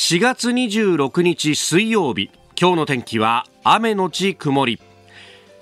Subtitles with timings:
[0.00, 2.30] 4月26日水曜日。
[2.56, 4.80] 今日の天気は雨のち曇り。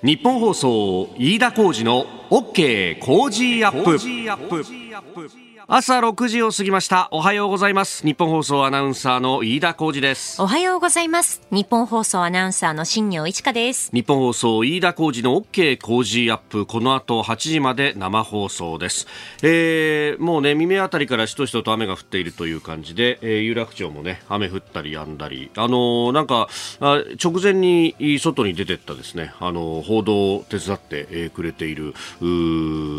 [0.03, 5.46] ニッポン放送飯田浩司の OK Cozy up。
[5.69, 7.09] 朝6時を過ぎました。
[7.11, 8.07] おはようございます。
[8.07, 10.41] ニッポン放送アナウンサーの飯田浩司です。
[10.41, 11.41] おはようございます。
[11.51, 13.91] ニッポン放送アナウンサーの新行市佳です。
[13.91, 16.65] ニッポン放送飯田浩司の OK Cozy up。
[16.65, 19.07] この後8時まで生放送です、
[19.43, 25.51] えー、もうね未明あたりからしとしとと雨が降っているという感じで、えー、有楽町もね雨降ったり止んだり。
[25.57, 26.47] あのー、なんか
[26.79, 29.33] あ直前に外に出てったですね。
[29.41, 31.93] あのー、報道を手伝って、えー、くれている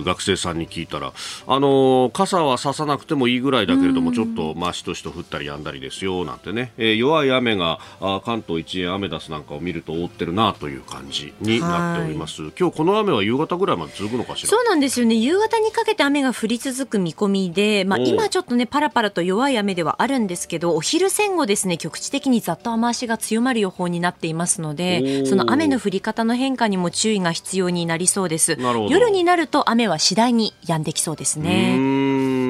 [0.04, 1.14] 学生さんに聞いたら
[1.46, 12.42] あのー、傘はささなくてもいいぐらいだけれども、ちょっとまあしとしと降ったりやんだりですよなんてね、えー、弱い雨があ関東一円アメダスなんかを見ると覆ってるなという感じになっております。
[12.58, 14.48] 今日この雨は夕方ぐらいまで続くのかしら？
[14.48, 15.14] そうなんですよね。
[15.14, 28.56] 夕方にかけて雨が降り続く見込みで、まあ今ちょっとねパラパラと弱い雨ではあるんですけど、お昼前後ですね局地的にざっと雨足が強まる予報になっていますので、その雨の降り方の変化にも注意が必要になりそうです。
[28.88, 32.47] 夜になると雨は次第に止んできそうですね。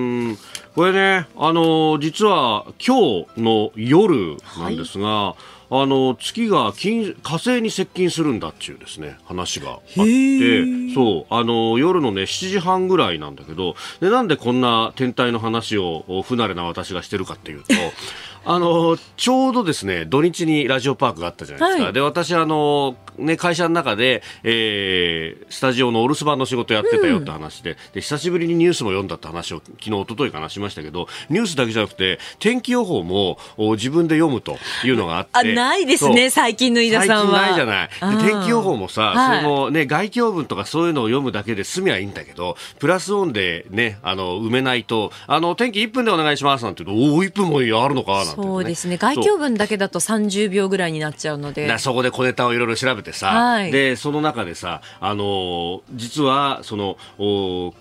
[0.79, 5.35] これね、あの実は今日の夜なんですが、はい。
[5.71, 17.75] あの月が金火星に接近するんだっていうですね話があってそうあの夜のね7時半ぐらいなんだけどでなんでこんな天体の話を不慣れな私がしてるかっていうと
[18.51, 28.01] あのちょうどですね土日にラジオパークがあったじゃないですか、はい、で私あの、ね、会社の中で、えー、スタジオのお留守番の仕事やってたよって話でうん、で。
[28.01, 35.31] 久しぶりにニュースも読んだって話を昨日一昨日かなしましたけどニュースだけじゃなくて天気予報も自分で読むというのがあって。
[35.33, 37.39] あないですね最近の飯田さんは。
[37.39, 37.89] 最近ないじゃない。
[38.19, 48.97] で天気予報もさ、はい、そのね外境文とかそういうのを読むだけで済みはいいんだけどプラスオンでねあの埋めないとあの天気1分でお願いしますなんて言うとおお1分もあるのかなんてそうですね。
[48.97, 51.79] 外境文だけだと30秒ぐらいになっちゃうので。
[51.79, 57.75] そこで小ネタをいろいろ調べてさ、はい、でその中でさあの実はそのお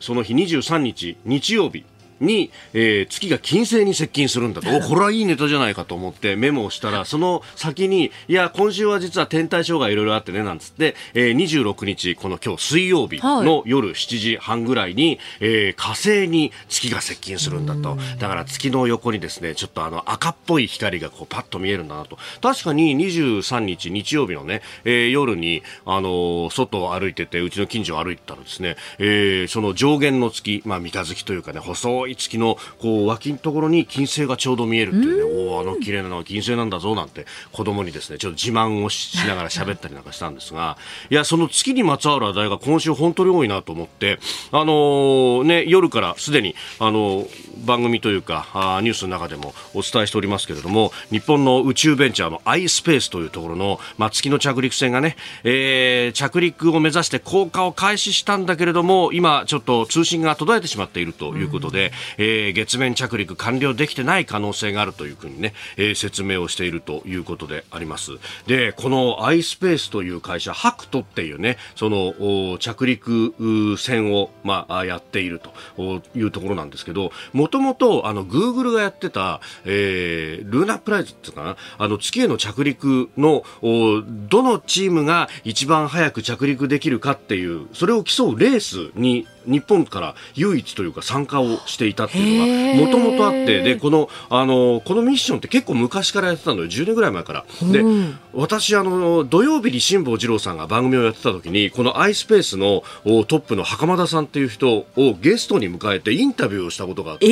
[0.00, 1.84] その日23日日曜日
[2.22, 17.98] に、えー、月が金星に接近するんだと、おこれはいいネタじゃないかと思って メモをしたら、その先に、いや、今週は実は天体ショーがいろいろあってね、なんつって、えー、26日、この今日水曜日の夜7時半ぐらいに、はい、えー、火星に月が接近するんだと。
[18.18, 22.18] だから月の横にですね、ちょっとあの赤っぽい光がこうパッと見えるんだなと。
[22.40, 35.22] 確かに23日日曜日のね、えー、夜に、あのー、外を歩いてて、うちの近所を歩いてたらですね、えー、その上限の月、まあ三日月というかね、細いい月のこう脇のところに金星がちょうど見えるっていうね。
[35.48, 40.76] おおあの綺麗なのは金星なんだぞなんて子供にですねちょっと自慢をしながら喋ったりなんかしたんですが
[41.10, 44.18] いやその月にまつわる話題が今週本当に多いなと思って
[44.50, 68.12] あのー、ね夜からすでにあのー、番組というかあニュースの中でもお伝えしておりますけれども日本の宇宙ベンチャーの iSpace というところの、まあ、月の着陸船がね、えー、着陸を目指して降下を開始したんだけれども今ちょっと通信が途絶えてしまっているということで、えー、月面着陸完了できてない可能性があるというふうにね、えー、説明をしているということであります。
[68.46, 73.34] で、この iSpace という会社、ハクトっていうね、その着陸
[73.76, 75.40] 船を、まあ、やっている
[75.76, 97.44] というところなんですけど、もともとあの Google がやってた、えー、ルーナプライズっていうかな、あの月への着陸のどのチームが一番早く着陸できるかっていう、それを競うレースに日本から唯一というか参加をしていたっていうのがもともとあってでこのあのこのミッションって結構昔からやってたのよ10年ぐらい前から。
[97.70, 102.82] で、うん、私あの土曜日に辛坊治郎さんが番組をやってた時にこの iSpace の
[103.24, 107.26] トップの袴田さんっていう人をゲストに迎えてインタビューをしたことがあって、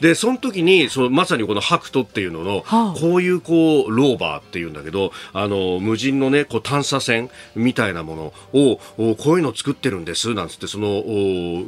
[0.00, 8.80] でその時にそのまさにこのハクトっていうのの、はあ、こういうこうローバーっていうんだけどあの無人のねこう探査船みたいなものを
[9.16, 11.02] こういうのを作ってるんですなんつってその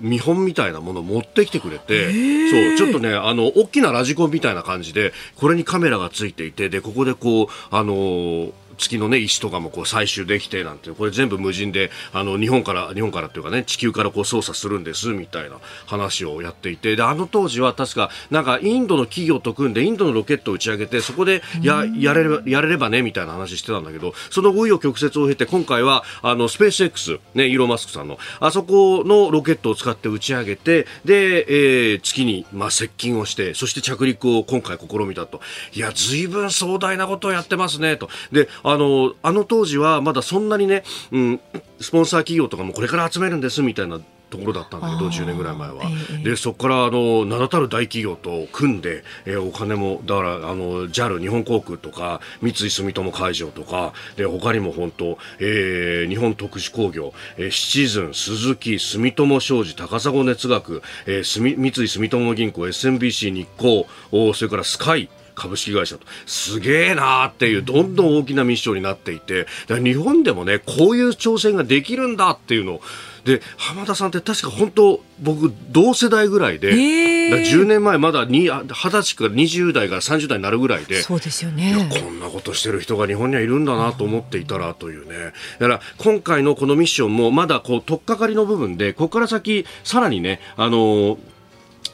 [0.00, 2.10] 見本みたいなものを持ってきてくれて、
[2.50, 15.56] そう、ちょっとね、あの、大きなラジコンみたいな感じで、これにカメラがついていて、で、ここでこう、あのー月のね、石とかもこう採集できてなんて、これ全部無人で、あの、日本から、日本からっていうかね、地球からこう操作するんです、みたいな
[15.86, 35.40] 話をやっていて、で、あの当時は確か、なんかインドの企業と組んで、インドのロケットを打ち上げて、そこでや、やれれば、やれればね、みたいな話してたんだけど、その紆余曲折を経て、今回は、あの、スペース X、ね、イーロン・マスクさんの、あそこのロケットを使って打ち上げて、で、えー、月に、まあ、接近をして、そして着陸を今回試みたと。
[35.72, 38.08] いや、随分壮大なことをやってますね、と。
[38.32, 40.82] で、あの、あの当時はまだそんなにね、
[41.12, 41.40] うん、
[41.80, 44.00] スポンサー企業とかもこれから集めるんですみたいな
[44.30, 63.86] ところだったんだけど10年ぐらい前は、えー、でそこからあの名だたる大企業と組んで、えー、お金もだからあの JAL 日本航空とか三井住友海上とかで他にも本当、えー、日本特殊工業、えー、シチズン鈴木住友商事高砂熱学、えー、三井住友銀行 SMBC 日興
[64.34, 66.06] それからスカイ株式会社と。
[66.26, 69.46] すげえなーっていうどんどん大きなミッションになっていて。
[69.68, 72.80] 日本でもねこういう挑戦ができるんだっていうのを。
[73.24, 81.88] で浜田さんって確か本当僕同世代ぐらいで、えー、10年前まだ二十歳から20代から30代になるぐらいでそうですよね。
[81.90, 85.32] こんなことしてる人が日本にはいるんだなと思っていたらというね。
[85.58, 91.18] だから今回のこのミッションもまだこう取っかかりの部分でここから先さらにねあの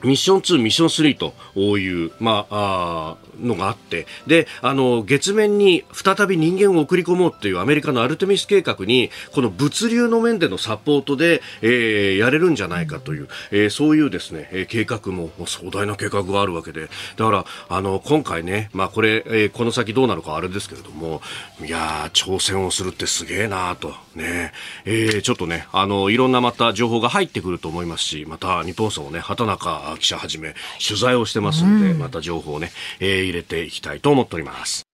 [0.03, 21.23] ミッション2、ミッション3という、まあ、あのがあって、で、あの、月面に再び人間を送り込もうっていうアメリカのアルテミス計画に、この物流の面でのサポートで、えー、やれるんじゃないかという、えー、そういうですね、え計画も壮大な計画があるわけで、だから、あの、今回ね、まあこれ、えー、この先どうなるかあれですけれども、
[21.65, 24.53] いや挑戦をするってすげえなと、ね、
[24.85, 30.55] えー、ちょっとね、あの、いろんなまた情報が入ってくると思いますし、また日本層もね、畑中記者はじめ
[30.87, 32.71] 取材をしてますんで、また情報をね、
[33.01, 34.90] えー、入れていきたいと思っております。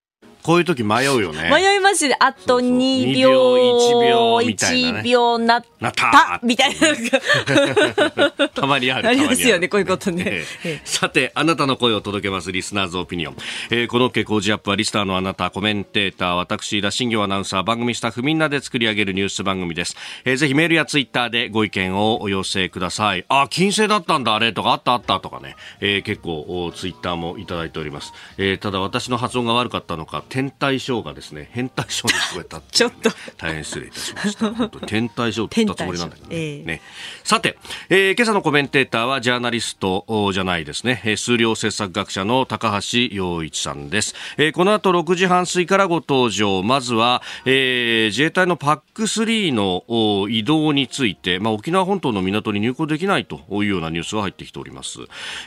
[0.46, 1.50] こういう時迷うよね。
[1.50, 5.02] 迷いますあと2秒、1秒、みたいな、 ね。
[5.02, 8.48] 1秒なったみたいな。
[8.50, 9.08] たまにある。
[9.08, 10.44] ありますよね、こういうことね。
[10.84, 13.36] さて、あなたの声を届けます、リスナーズオピニオン。
[13.70, 19.96] えー、この傾向ジアップは、リスナーのあなた、コメンテーター、私、田新業アナウンサー、番組スタッフみんなで作り上げるニュース番組です。
[20.24, 23.24] えー、ぜひメールやツイッターでご意見をお寄せください。
[23.28, 25.56] あ、金星だったんだ、あれとか、あったあったとかね。
[25.80, 28.12] えー、結構、ツイッターもいただいております。
[28.38, 33.08] えー、ただ私の発音が悪かったのか、天体ショーがですね変態ショーに聞こえた ちょっと。
[33.38, 34.52] 大変失礼いたしました。
[34.86, 36.36] 天体ショーって言ったつもりなんだけどね。
[36.36, 36.82] えー、ね。
[37.24, 37.56] さて、
[37.88, 40.04] えー、今朝のコメンテーターはジャーナリスト
[40.34, 41.14] じゃないですね。
[41.16, 46.62] 数量政策学者の高橋洋一さんです、えー、この後6時半過ぎからご登場。
[46.62, 54.98] まずは、えー、自衛隊のパック3の移動について、まあ、沖縄本島の港に入港できないというようなニュースが入ってきております、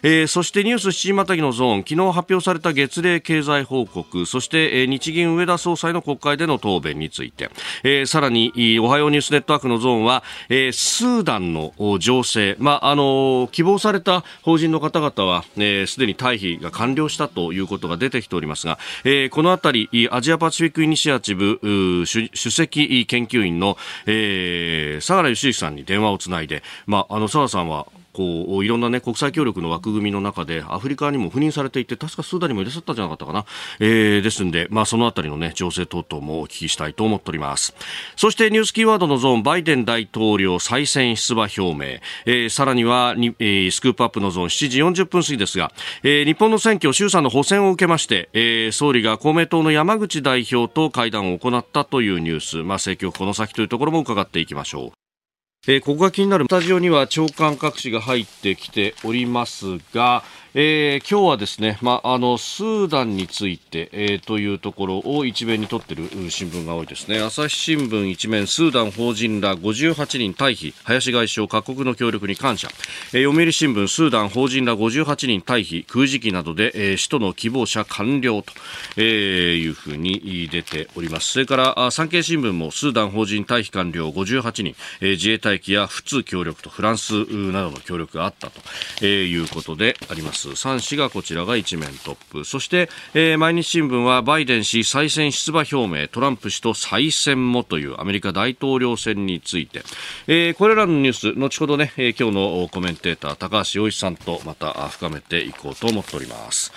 [0.02, 1.80] えー、そしてニュース7時またぎのゾーン。
[1.88, 4.26] 昨日発表された月例経済報告。
[4.26, 7.50] そして、え、日銀上田総裁の国会での答弁について、
[7.84, 21.60] えー、さらにおはようニュースネットワークのゾーンは、えー、スーダンの情勢、まああの希望された法人の方々はすで、えー、に退避が完了したということが出てきておりますが、えー、このあたりアジアパシフィックイニシアチブ
[22.06, 33.46] 主席研究員の、えー、相良義之さんに電話をつないで、まあ、あの相良さんはこういろんな、ね、国際協力の枠組みの中でアフリカにも赴任されていて確かスーダンにもいらっしゃったんじゃなかったかな、
[33.80, 37.76] えー、ですんで、まあ、そのあたりの、ね、情勢等々もお聞きしたいと思っております。
[38.16, 45.72] そしてニュースキーワードのゾーンバイデン大統領再選出馬表明、えー、さらにはに、えー、スクープアップのゾーン7時40分過ぎですが、
[46.04, 55.09] えー、日本の選挙衆参の補選を受けまして、えー、総理が公明党の山口代表と会談を行ったというニュース、まあ、政局この先というところも伺っていきましょう。
[55.68, 60.24] えー、ここが気になるスタジオには長官各紙が入ってきておりますが、
[60.56, 67.22] えー、今日はですね、まあ、あのスーダンについて、えー、というところを一面に取っている新聞が多いですね。
[67.22, 72.68] 朝日新聞一面スーダン法人ら58人退避林外相各国の協力に感謝、
[73.14, 78.52] えー、読売新聞スーダン法人ら58人退避空時期などで、えー、首都の希望者完了と、
[78.98, 81.30] えー、いうふうに出ております。
[81.34, 87.14] それから産経新聞もスーダン法人退避完了58人、えー、自衛隊機や普通協力とフランス
[87.52, 88.60] などの協力があったと、
[89.02, 90.39] えー、いうことであります。
[90.48, 90.68] ます。
[90.68, 92.46] 3紙がこちらが一面トップ。
[92.46, 96.08] そして、えー、毎日新聞はバイデン氏再選出馬表明。
[96.08, 99.84] トランプ氏と再選もというアメリカ大統領選について、
[100.28, 106.72] えー、これらのニュース後ほどね、えー、今日のコメンテーター高橋洋一さんとまた深めていこうと思っております。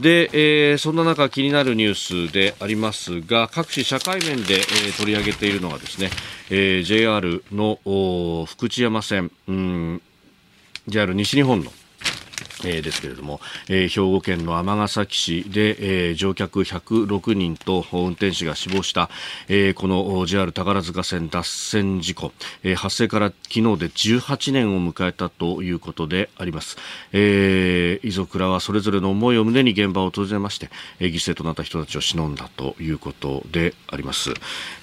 [0.00, 6.10] で、えー、そんな中気になるニュースでありますが各種社会面で、えー、取り上げているのがですね、
[6.50, 7.78] えー、JR の
[8.46, 9.30] 福知山線。
[9.48, 10.02] うん
[10.88, 11.72] JR 西日本の
[12.66, 19.08] えー、ですけれども、えー、兵庫県の尼崎市で、えー、乗客106人と運転手が死亡した、
[19.48, 22.32] えー、この JR 宝塚線脱線事故、
[22.64, 26.76] えー、発生から昨日で18年を迎えたということであります、
[27.12, 34.34] えー、遺族らはそれぞれの思いを胸に現場を訪れまして、えー、犠牲となった人たちを偲んだということであります、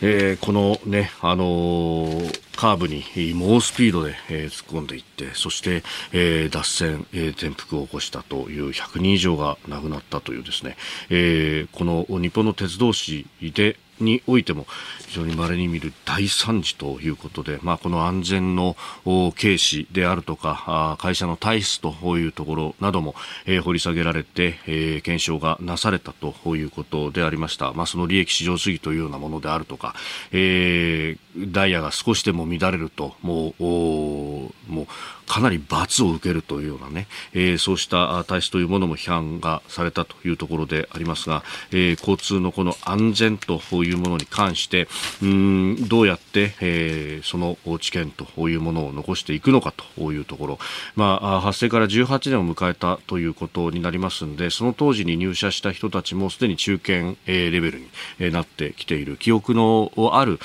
[0.02, 10.78] えー、このねあのーカーブに猛スピードで、えー、突っ込んでいってそして、えー、脱線、えー、転覆を起こしたという100人以上が亡くなったというですね、
[11.10, 14.66] えー、この日本の鉄道史でにおいても
[15.08, 29.96] 非常に稀に見る大惨事ということで、まあ、この安全の軽視であるとか会社の体質というところなども、え、掘り下げられて、え、検証がなされたということでありました、まあ、その利益至上主義というようなものであるとか、
[30.32, 34.88] えー、ダイヤが少しでも乱れるともうもう
[35.28, 44.88] かなり罰を受けるというようなね、えー、そうした体質というものも批判がされたというところでありますが、えー、交通のこの安全というものに関して
[45.22, 50.60] うんどうやって、えー、その知見というものを残していくのかというところ、
[50.96, 57.80] まあ、発生から18年を迎えたということになりますのでその当時に入社した人たちもすでに中堅、えレベル
[58.20, 59.18] になってきている。
[59.18, 60.40] 記憶のある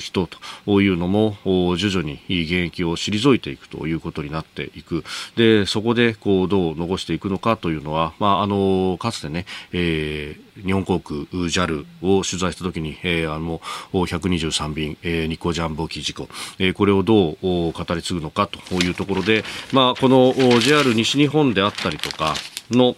[0.00, 0.28] 人
[0.64, 1.36] というのも
[1.76, 5.04] 徐々に現役を退いていくということことになっていく。
[5.36, 13.60] でそこでこうどう残していくのかというのは、まあ、あのかつてね、えー、日本航空 JAL を取材した時に、えー、あの
[13.92, 22.34] 123便、えー、日航ジャンボ機事故、えー、これをどう語り継ぐのかというところで、まあ、この JR 西日本であったりとか
[22.70, 22.96] の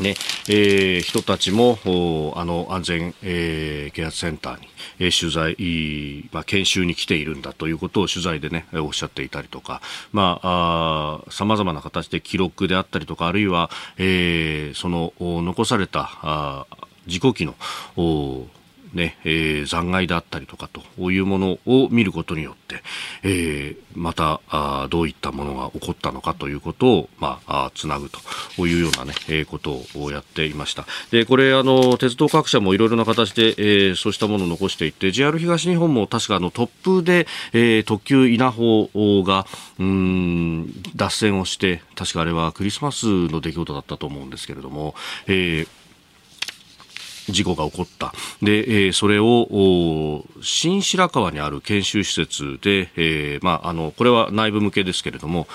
[0.00, 0.14] ね
[0.48, 1.78] えー、人たちも
[2.36, 4.68] あの安全、えー、啓発センターに、
[4.98, 9.80] えー、取材、まあ、研修に来ているんだということを取材で、ね、おっしゃっていたりとか
[10.12, 16.66] さまざ、まな形で記録であったりとかあるいは、えー、その残されたあ
[17.06, 17.54] 事故機の
[18.92, 22.82] ね、えー、残骸であったりとかというものを見ることによって、
[23.22, 28.10] えー、またあどういったものが起こったのかということを、まあ、つなぐ
[28.56, 30.86] というようなね、えー、ことをやっていました。
[31.10, 39.46] で、これ、あの、鉄道各社もいろいろな形で、えー、そうしたものを残していって、JR 東日本も確かあの、突風で、えー、特急稲穂が、
[39.78, 44.94] うん、脱線をして、確かあれはクリスマスの出来事だったと思うんですけれども、
[45.26, 45.68] えー
[47.28, 48.12] 事故が起こった。
[48.42, 55.46] で、えー、それを、新白河にある研修施設で、えー、まあ、あの、これは内部向けですけれども、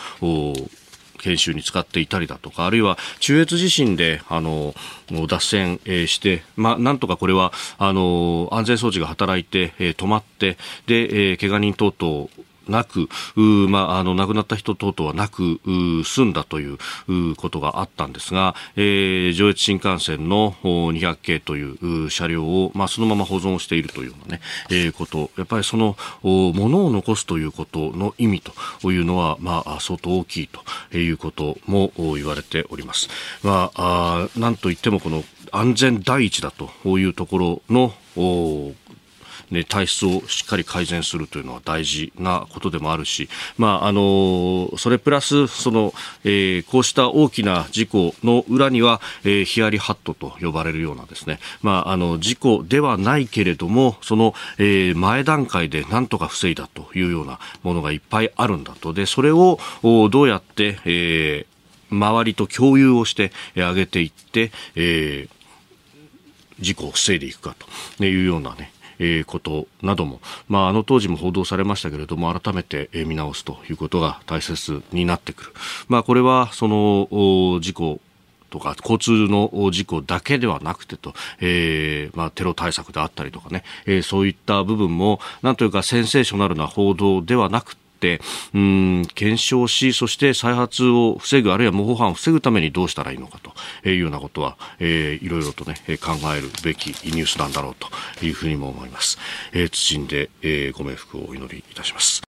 [1.18, 4.74] 研修に使っていたりだとか、あるいは中越地震で、あの、
[5.28, 12.30] 脱線、えー、して、まあ、なんとかこれは、あの、安全装置が働いて、えー、止まって、で、えー、怪我人等々、
[12.70, 15.60] なく、まあ、あの、亡くなった人等々はなく、
[16.04, 16.78] 済んだという
[17.36, 28.42] ことがあったんですが、えー、上越新幹線の200系という車両を、まあ、そのまま保存しているというようなね、えー、こと、やっぱりその、ものを残すということの意味
[28.82, 30.50] というのは、まあ、相当大きい
[30.92, 33.10] ということも言われております。
[33.44, 37.94] まあ、あなんといってもこの安全第一だというところの、
[39.52, 58.94] ね、体質をしっかり改善するというのは大事なことでもあるし、まあ、あのそれプラスその、えー、こうした大きな事故の裏には、えー、ヒヤリハットと呼ばれるようなですね、まあ、あの事故ではないけれどもその、えー、前段階で何とか防いだというようなものがいっぱいあるんだと。
[58.94, 65.30] でそれをどうやって、えー、周りと共有をしてあげていって、えー、
[66.60, 67.56] 事故を防いでいくか
[67.98, 75.54] というようなね、えー、ことなども、まあ、あの当時も報道されましたけれども改めて、見直すということが大切になってくる、
[75.88, 78.00] まあ、これはその事故
[78.50, 87.87] とか交通の事故だけではなくてと、えーまあ、テロ対策であったりとかね、えー、そういった部分もなんというかセンセーショナルな報道ではなくて
[88.54, 99.18] うん検証しそして再発を防ぐあるいは模倣犯を防ぐためにどうしたらいいのかというようなことは、えー、いろいろとね考えるべきニュースなんだろうというふうにも思います、
[99.54, 102.22] えー、謹んで、えー、ご冥福をお祈りいたします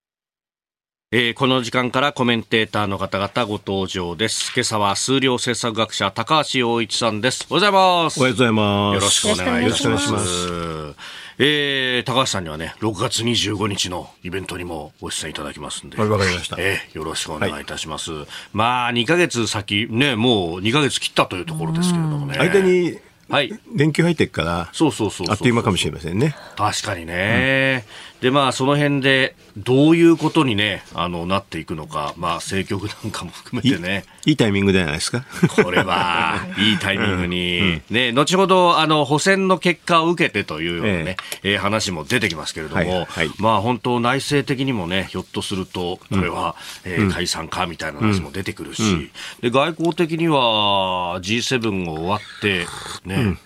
[1.11, 4.53] えー、この時間からコメンテーターの方々ご登場です。
[4.55, 7.47] 今朝は数量政策学者高橋洋一さんです。
[7.49, 8.19] おはようございます。
[8.19, 8.93] おはようございます。
[8.93, 11.18] よろしくお願いします。
[11.41, 15.98] えー、高橋さんにはね、6月25日のイベントにもご出演いただきますんで。
[15.98, 16.58] わかりました。
[16.60, 18.12] えー、よろしくお願いいたします。
[18.12, 22.38] はい、まあ、2ヶ月先、ね、もう2ヶ月切ったというところですけれどもね。
[22.38, 23.58] 間に、はい。
[23.74, 26.36] 連休入ってから、そうそうそうあっという間かもしれませんね。
[26.58, 27.86] 確かにね。
[27.93, 34.03] うんで、まあ、その辺で、どういうことにね、あの、なっていくのか、まあ、政局なんかも含めてね。
[34.25, 35.23] いいタイミングじゃないですか？
[35.63, 49.11] これは、 いいタイミングに、うんうん、ね、後ほど、あの、補選の結果を受けてというようなね、ええー、話も出てきますけれども、はいはい、まあ、本当、内政的にもね、ひょっとすると、これは、うん、えー、解散かみたいな話も出てくるし、
[49.41, 52.65] で、外交的には、G7 を終わって、
[53.05, 53.38] ね、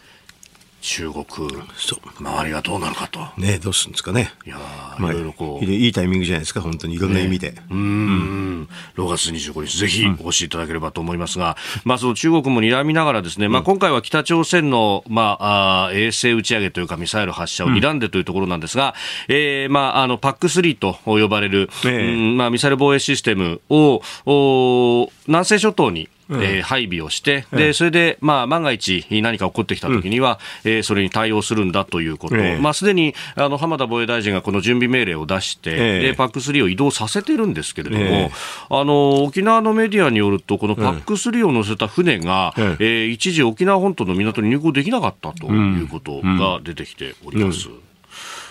[0.84, 3.20] 中国、周りがどうなるかと。
[3.38, 4.34] ねどうするんですかね。
[4.46, 4.58] いや
[5.00, 5.66] まあ、いろいろこう。
[5.66, 7.52] いいタイミングじゃないですか、本当にいろんな意味で。
[7.52, 8.70] ね、うん。
[8.98, 18.94] 6月25日、ぜひお越しいただければと思いますが、うん、まあ、その中国も睨みながらですね、まあ、今回は北朝鮮の、まあ、あ衛星打ち上げというかミサイル発射を睨んでというところなんですが、
[19.30, 38.32] うん、えー、まあ、あの、パック3と呼ばれる、うん、まあ、ミサイル防衛システムを、お南西諸島にうん、えー、配備をして、でそれで、まあ、万が一何か起こってきたときには、うん、えー、それに対応するんだということ、まあ、すでにあの浜田防衛大臣がこの準備命令を出して、えでパック3を移動させてるんですけれども、え
[38.70, 42.84] あの沖縄のメディアによると、このパック3を乗せた船が、ええ。
[43.06, 47.70] ー、一時、沖縄本島の港に入港できなかったということが出てきております。
[47.70, 47.93] うん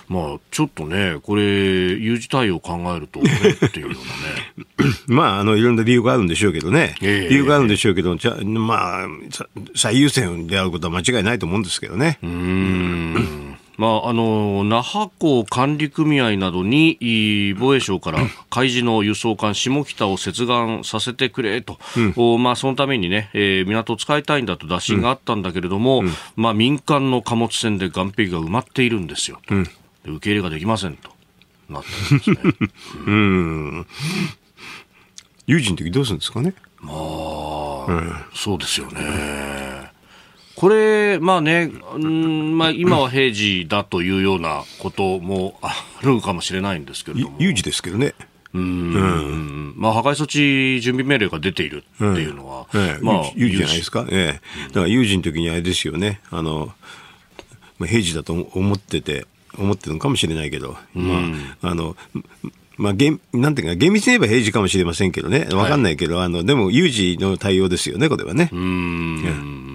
[0.09, 3.31] まあ、ちょっとね、これ、有事対応を考えると、ね、
[3.67, 3.99] っていうよ
[4.79, 4.95] うなね。
[5.07, 6.95] まあ、あの、いろんな理由があるんでしょうけどね。
[7.01, 9.09] えー、理由があるんでしょうけど、じゃまあ、
[9.75, 12.19] 最優先であることは間違いないと思うんですけどね。
[12.23, 13.43] うん。
[13.79, 21.79] まあ、あの那覇港管理組合などに防衛省から海事の輸送艦下北を接岸させてくれと、
[22.17, 29.41] うん、まあ、そのためにね、えー、港を使いたいんだと打診があったんだけれども、うん、まあ、民間の貨物船で岸壁が埋まっているんですよ。
[29.51, 29.69] うん
[30.05, 31.11] 受け入れができませんと
[31.69, 32.37] なってんですね。
[33.07, 33.87] うん。
[35.47, 36.55] 有事の時どうするんですかね？
[36.81, 39.91] まあ、うん、そうですよね。
[40.55, 47.37] これ、まあね、うんまあ、今は平時だというようなこともあるかもしれないんですけれども。
[47.41, 48.15] 有事ですけどね。
[48.55, 56.71] うん、まあ、破壊措置準備命令が出ているっていうのは、うんええ、まあ、有事じゃないですか、ええ、だから有事の時にあれですよね、あの
[57.79, 59.27] まあ、平時だと思ってて、
[59.59, 61.21] 思ってるのかもしれないけど、ま
[61.63, 61.97] あ、あの、
[62.77, 68.51] まあ、厳なんていうか、厳密に言えば平時かもしれませんけどね、わかんないけど、はい、あの、でも有事の対応ですよね、これはね。
[68.53, 69.72] うん。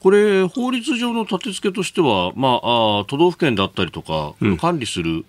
[0.00, 5.24] これ、法律上の立て付けとしては、まあ、あ都道府県だったりとか、うん、管理する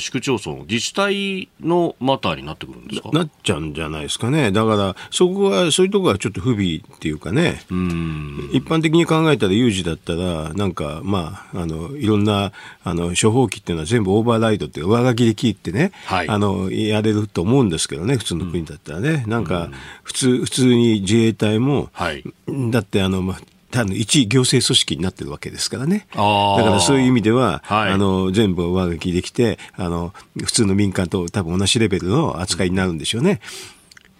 [0.00, 3.10] 市区町村、自治体のマターになってくるんですか？
[3.12, 8.50] なっちゃうんじゃないですかね、だから、そこは、そういうところはちょっと不備っていうかね、うん。
[8.52, 12.52] 一般的に考えたら有事だったら、なんか、まあ、あのいろんな
[12.84, 19.70] あの処方機っていうのは全部オーバーライドって、上書きで切ってね、はい、あのやれると思うんですけどね、普通の国だったらね、うん、なんか、
[20.02, 22.24] 普通普通に自衛隊も、はい、
[22.70, 26.06] だってあの、まあ単の一行政組織になってるわけですからね。
[26.10, 33.40] だからそういう意味では、はい、あの、全部上書きできて、あの、普通の民間と多分同じレベルの扱いになるんでしょうね。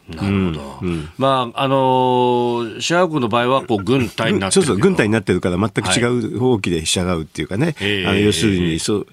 [0.08, 0.78] なるほど。
[0.82, 9.06] うん、まあ、あのー、シャークの場合は、こう、軍隊になってるそうそう、軍隊になってるから、全く違う法規で従うっていうかね、はい、あの要するに、そう、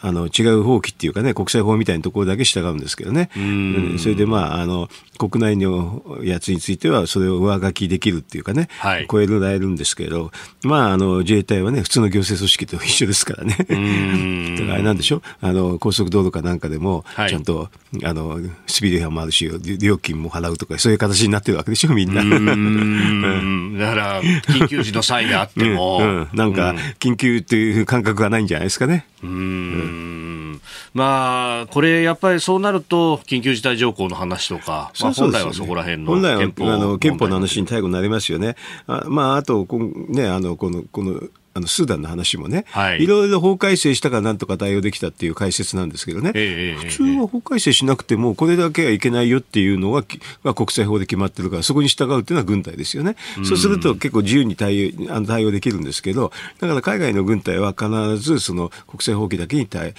[0.00, 3.30] あの、違う法規っていうかね、国際法みたいなところだけ従うんですけどね。
[3.98, 10.30] それで、まあ、あの、国内のやつについては、それを上書きできるっていうかね、はい、超えられるんですけど、
[10.62, 13.56] まあ、あの、自衛隊はね、普通の行政組織と一緒ですからね。
[14.58, 15.22] だからあれなんでしょ？
[15.40, 19.50] あの、高速道路かなんかでも、ちゃんと、はい、あの、スピード違反もあるし、
[19.80, 22.22] 料金も払うとか、そういう形になってるわけでしょ、みんな。
[22.22, 23.78] ん。
[23.78, 25.98] だから、緊急時の際であっても。
[26.02, 26.06] うん。
[26.06, 29.06] うん、なんか、緊急っていう感覚がないんじゃないですかね。
[29.22, 30.60] うん。
[30.94, 38.56] まあ、これやっぱりそうなると、緊急事態条項の話とか、まあ、本来はそこら辺の本来はあの憲法の話に最後になりますよね。
[38.86, 39.66] あまあ、あと、
[40.08, 41.20] ね、あのこのこの
[41.56, 50.04] あのスーダンの話もね、はい、ろいろ法改正したからなんとか対応できたっていう解説なんですけどね、えー、普通は法改正しなくても、これだけはいけないよっていうのは、
[50.42, 53.16] は国際法で決まってるから、そこに従うっていうのは軍隊ですよね。
[53.42, 57.88] そうすると結構自由に対応あの対応できるんですけど、だから海外の軍隊は必
[58.18, 59.94] ずその国際法規だけに対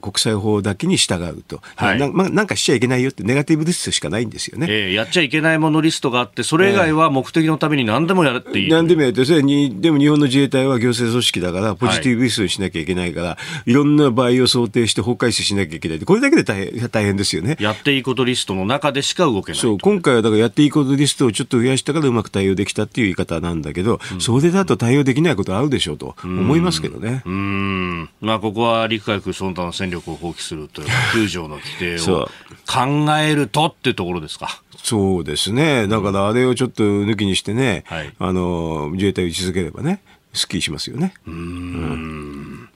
[0.00, 17.56] 国際法だけに従うと、はい、なまなんかしちゃいけないよって、ネガティブリストしかないんですよね、えー、やっちゃいけないものリストがあって、それ以外は目的のために何でもやっていい、えー、何でもやって、それにでも日本の自衛隊は行政組織だから、ポジティブリストにしなきゃいけないから、はい、いろんな場合を想定して法改正しなきゃいけない、これだけで大変大変ですよね。
[17.60, 27.22] やっていいことリストの中でしか動けないそう今回はだからやっていいことリストをちょっと増やしたからうまく対応できたっていう言い方なんだけど、うん、それだと対応できないことあるでしょうと思いますけどね。
[27.24, 32.28] うん、まあ、ここは陸海空その他の戦力を放棄するという9 条の規定を
[32.66, 34.62] 考えるとっていうところですか？
[34.82, 35.88] そうですね。
[35.88, 40.00] だからあれをちょっと抜きにしてね、はい、あの、自衛隊を位置づければね、
[40.32, 41.14] スッキリしますよね。
[41.26, 42.68] うんうん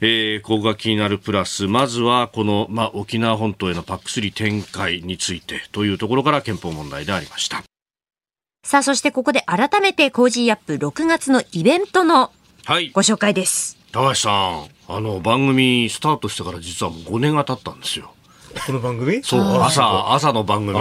[0.00, 7.64] えー、ここが気になるプラス、まずはこの、まあ、沖縄本島への PAC3展開についてというところから憲法問題でありました。
[8.64, 12.32] さあ、そしてここで改めて Cozy up 6月のイベントの
[12.92, 13.76] ご紹介です。
[13.92, 18.14] はい、高橋さん、あの番組スタートしてから実はもう5年が経ったんですよ。
[18.66, 19.22] この番組？
[19.22, 20.78] そう、朝、朝の番組。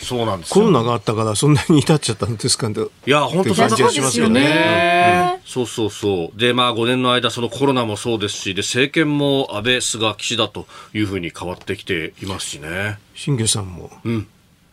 [0.00, 2.68] そうなんですコロナがあったからそんなに至っちゃったんですか？
[2.68, 2.74] い
[3.08, 5.40] や、本当そんな感じしますよね。
[5.46, 6.38] そうそうそう。
[6.38, 12.98] で、まあ5年の間、そのコロナもそうですし、で、政権も安倍、菅、岸田というふうに変わってきていますしね。
[13.14, 13.92] 新庄さんも。
[14.04, 14.26] うん。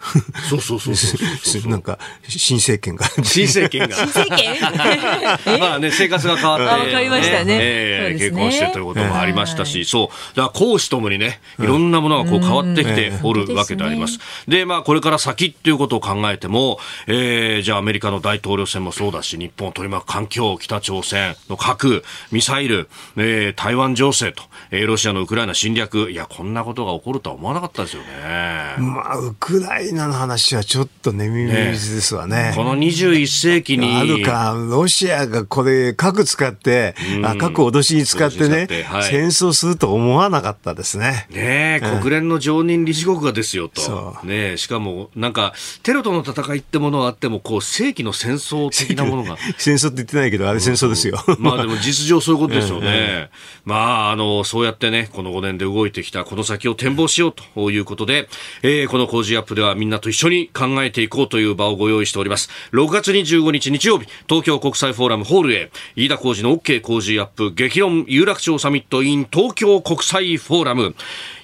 [0.50, 3.06] そうそうそうそうなんか、新政権が。
[3.24, 3.96] 新政権が。
[3.96, 4.60] 新政権？
[5.60, 6.86] まあね、生活が変わって。
[6.86, 7.58] 変わりましたね。
[7.60, 10.36] えー、結婚してということもありましたし、そう。
[10.36, 14.20] だから公私ともにね、いろんなものがこう変わってきておるわけであります。
[14.48, 28.08] で、まあこれから先っていうことを考えても、えー、じゃあアメリカの大統領選もそうだし、日本を取り巻く環境、北朝鮮の核、ミサイル、えー、台湾情勢と、えー、ロシアのウクライナ侵略、いや、こんなことが起こるとは思わなかったですよね。
[28.80, 32.50] まあ、ウクライナの話はちょっとね、耳水ですわね。
[32.50, 33.96] ねこの21世紀に。
[33.96, 36.96] あるか、ロシアがこれ、核使って、
[37.38, 41.28] 核脅しに使ってね、はい、戦争すると思わなかったですね。
[41.30, 44.18] ねえ、うん、国連の常任理事国がですよと。
[44.24, 45.54] ねしかも、なんか、
[45.84, 49.38] テロとの戦いってものがあっても、こう、世紀の戦争的なものが。
[49.58, 51.24] 戦争って言ってないけど、あれ戦争ですよ。
[51.40, 53.30] まあでも 実情そういうことでしょうね。
[53.66, 53.76] ま
[54.08, 58.28] あ、あの、そうやってね、この5年で動いてきた、この先を展望しようということで、
[58.62, 62.50] えー、この工事アップではみんなと一緒に考えていこうという場をご用意しております。
[62.72, 70.96] 6月25日日曜日、東京国際フォーラムホールへ、飯田浩二の OK 工事アップ激論有楽町サミット in 東京国際フォーラム。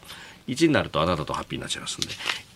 [0.48, 2.08] 1になるとあなたとハッピーになっちゃいますんで、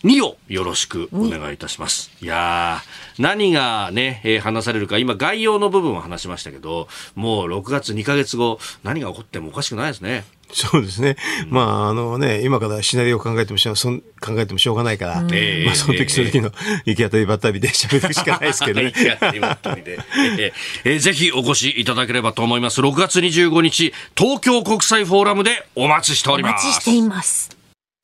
[0.04, 2.12] 2をよろしくお願いいたします。
[2.22, 10.24] いやー、何がね、えー、話されるか、今概要の部分は話しましたけど、もう6月2ヶ月後、何が起こってもおかしくないですね。
[10.54, 11.16] そうですね。
[11.46, 15.30] うん、まあ、あのね、今からシナリオを考えてもしょう、そん考えてもしょうがないから、うん、
[15.66, 16.52] まあ、その時その時の
[16.86, 18.88] 行き当たりばったりで喋るしかないですけどね。
[18.88, 20.00] 行き当たりばったりで。
[20.84, 22.82] えー、ぜひお越しいただければと思います。
[22.82, 26.66] 6月25日、東京国際フォーラムでお待ちしております。
[26.66, 27.61] お待ちしています。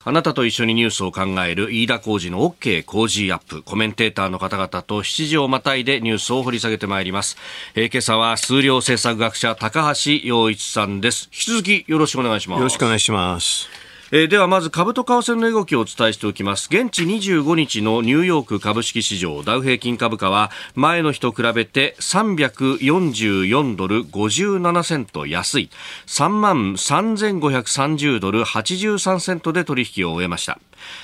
[0.08, 3.62] あなたと一緒にニュースを考える飯田浩二の OK 工事アップ。
[3.62, 7.36] コメンテーターの方々と7時をまたいでニュースを掘り下げてまいります。
[7.74, 11.28] えー、今朝は数量政策学者高橋洋一さんです。
[11.30, 12.58] 引き続きよろしくお願いします。
[12.58, 13.87] よろしくお願いします。
[14.10, 16.68] えー、ではまず株と為替の動きをお伝えしておきます。
[16.70, 25.68] 現地25日のニューヨーク株式市場ダウ平均株価は前の日と比べて344ドル57セント安い。
[26.06, 30.58] 3万3530ドル83セントで取引を終えました。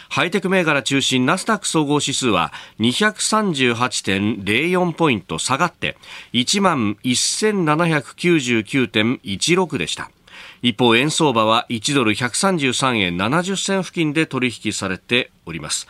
[0.09, 5.99] ハイテク銘柄中心ナスダック総合指数は238.04ポイント下がって
[6.33, 10.11] 1万1799.16でした。
[10.65, 15.87] 一方円相場は1ドル133円70銭付近で取引されております。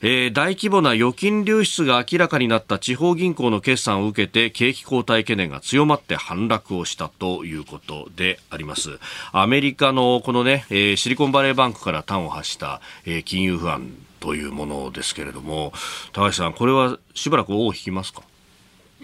[0.00, 8.98] えー、大規模な預金流出が明らかになった地方銀行の決算を受けて景気後退懸念が強まって反落をしたということであります。
[9.30, 15.72] アメリカのこのね、えー、シリコンバレーバンクから端を発した、えー、金融不安というものですけれども
[16.12, 18.22] 高橋さんこれはしばらく尾を引きますか、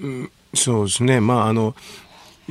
[0.01, 1.21] うん、そうですね。
[1.21, 1.77] まああの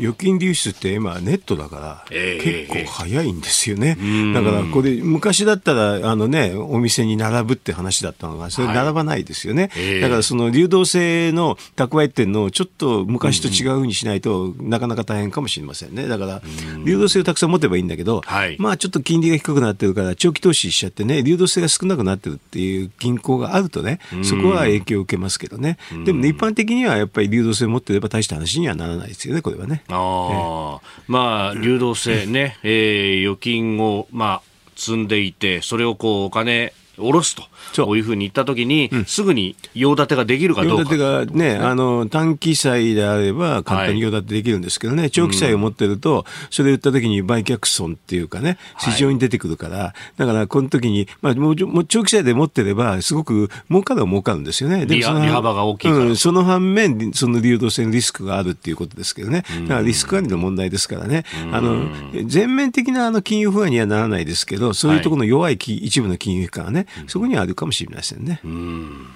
[0.01, 16.07] 預金流出って今ネットだから結構早いんですよね、えー、だからこれ昔だったらあのねお店に並ぶって話だったのがそれ並ばないですよね、はい、だからその流動性の蓄えっていうのをちょっと昔と違うふうにしないとなかなか大変かもしれませんね。
[16.07, 16.41] だから
[16.85, 25.77] 流動性をたくさん持てばいいんだけど、はい、まあちょっと金利が低くなってるから長期投資しちゃってね流動性が少なくなってるっていう銀行があるとねそこは影響を受けますけどね。
[26.05, 29.83] でも、ね、一般的にはやっぱり流動性を持ってれば大した話にはならないですよねこれはね。
[29.97, 37.95] あまあ、流動性ね、えー、預金を、まあ、積んでいて、それをこうお金下ろすと。
[37.95, 40.77] いうふうに言ったときに、うん、すぐに用立てができるかどうか。
[40.77, 54.85] 用立てがね、あの、短期債であれば簡単に用立てできるんですけどね、はい、長期債を持ってると、それ売ったときに売却損っていうかね、市場に出てくるから、はい、だからこの時に、まあ、もう長期債で持ってれば、すごく儲かるは儲かるんですよね。
[54.85, 59.43] で利幅が大きいうん、その反面、その流動性のリスクがあるっていうことですけどね。
[59.63, 61.23] だからリスク管理の問題ですからね。
[61.51, 61.87] あの、
[62.25, 68.39] 全面的なあの金融不安にはならないですけど、そういうところの弱い、はい、一部の金融機関はね、そこにあるかもしれませんね。
[68.43, 69.07] うん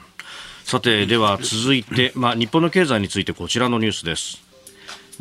[0.65, 4.43] さて、では続いて、 まあ、日本の経済についてこちらのニュースです。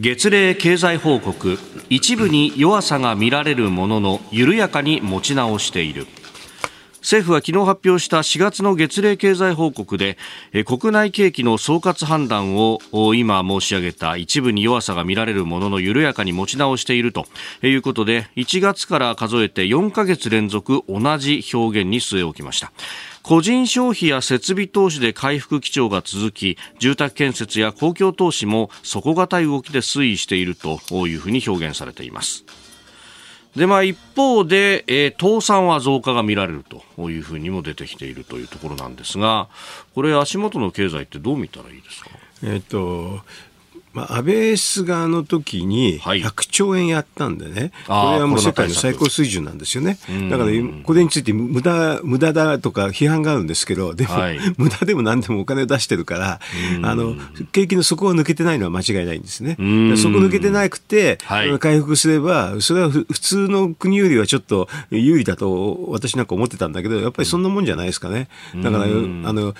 [0.01, 1.59] 月例経済報告、
[1.91, 6.07] 一部に弱さが見られるものの、緩やかに持ち直している。
[7.05, 10.17] 政府は昨日発表した4月の月例経済報告で
[10.65, 12.79] 国内景気の総括判断を
[13.15, 17.27] 今申し上げた一部に弱さが見られるものの緩やかに持ち直していると
[17.63, 22.73] いうことで1月から数えて4ヶ月連続同じ表現に据え置きました。
[23.23, 32.47] 個人消費や設備投資で回復基調が続き住宅建設や公共投資も底堅い動きで推移しているというふうに表現されています。
[33.57, 36.65] で、まあ一方で、えー、倒産は増加が見られる
[36.97, 39.49] というふうにも出てきているというところなんですが、
[39.95, 42.11] これ足元の経済ってどう見たらいいですか？
[42.43, 43.21] えっ、と、
[43.95, 49.99] まあ、安倍菅の時に100兆円やったんでね、はい、これはもう世界の最高水準なんですよね。
[50.29, 50.51] だから、
[50.83, 56.41] これについて無駄、無駄だとか批判があるんですけど、でも、はい、 無駄でも何でもお金を出してるから、
[56.83, 57.15] あの、
[57.53, 59.55] 景気の底を抜けてないのは間違いないんですね。
[59.97, 68.29] そこ抜けてなくて、はい、回復すれば、それは普通の国よりはちょっと有利だと私なんか思ってたんだけど、やっぱりそんなもんじゃないですかね。
[68.57, 68.87] だから、あ
[69.33, 69.55] の、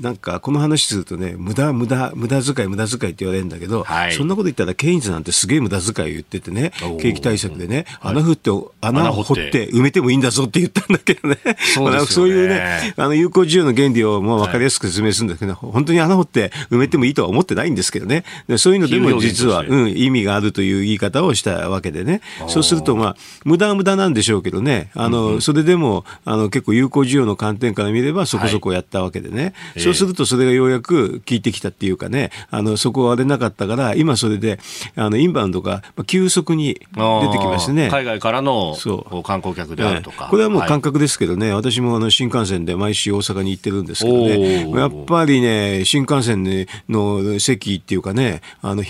[0.00, 9.66] なんかこの話するとね、無駄、無駄、無駄遣い、無駄遣いって言われるんだけど、はい、そんなこと言ったら、ケインズなんてすげえ無駄遣い言っててね、景気対策でね、穴掘って、穴を掘って。
[9.76, 11.38] 埋めてもいいんだぞって言ったんだけどね、
[11.74, 12.00] そうね。
[12.06, 34.58] そういうね、あの有効需要の原理をもう分かりやすく説明するんだけど、はい、本当に穴掘って埋めてもいいとは思ってないんですけどね、でそういうのでも実は、うん、意味があるという言い方をしたわけでね、そうすると、まあ、無駄は無駄なんでしょうけどね、あの、うん、それでもあの結構有効需要の観点から見れば、そこそこやったわけでね、はい、そうするとそれがようやく効いてきたっていうかね、あの、そこは割れなかったから、今それで、
[34.94, 37.88] あの、インバウンドが急速に出てきましてね。
[37.90, 38.76] 海外からの
[39.24, 40.28] 観光客であるとか。
[40.30, 46.44] これはもう感覚ですけどね、はい、私もあの新幹線で毎週大阪に行ってるんですけどね、やっぱりね、新幹線
[46.88, 48.82] の席っていうかね、あの、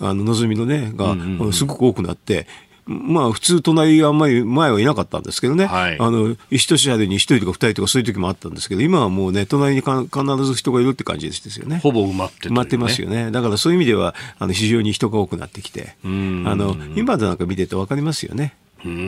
[0.00, 1.16] あの、のぞみのね、が
[1.52, 2.46] すごく多くなって、
[2.88, 11.80] まあ普通隣あんまり前はいなかったんですけどね、はい、あの一車でに一人とか二人とかそういう時もあったんですけど今はもうね隣にか必ず人がいるって感じですよね。
[11.82, 13.30] ほぼ埋まって、ね、埋まってますよね。
[13.30, 15.96] だからそういう意味ではあの非常に人が多くなってきて。
[16.02, 18.54] あの今なんか見てて分かりますよね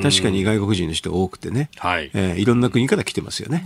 [0.02, 2.11] 確かに外国人の人多くてね、はい。
[2.14, 3.62] えー、いろんな国から来てますよね。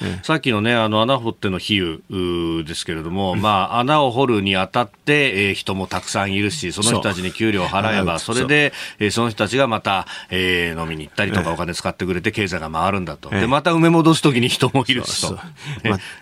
[0.00, 15.38] えさっきのね、あの穴掘っての比喩ですけれども、まあ、穴を掘るにあたって、えー、人もたくさんいるし、その人たちに給料を払えば、それで、えー、その人たちがまた、えー、飲みに行ったりとか、お金使ってくれて、経済が回るんだと、でまた埋め戻すときに人もいるしと。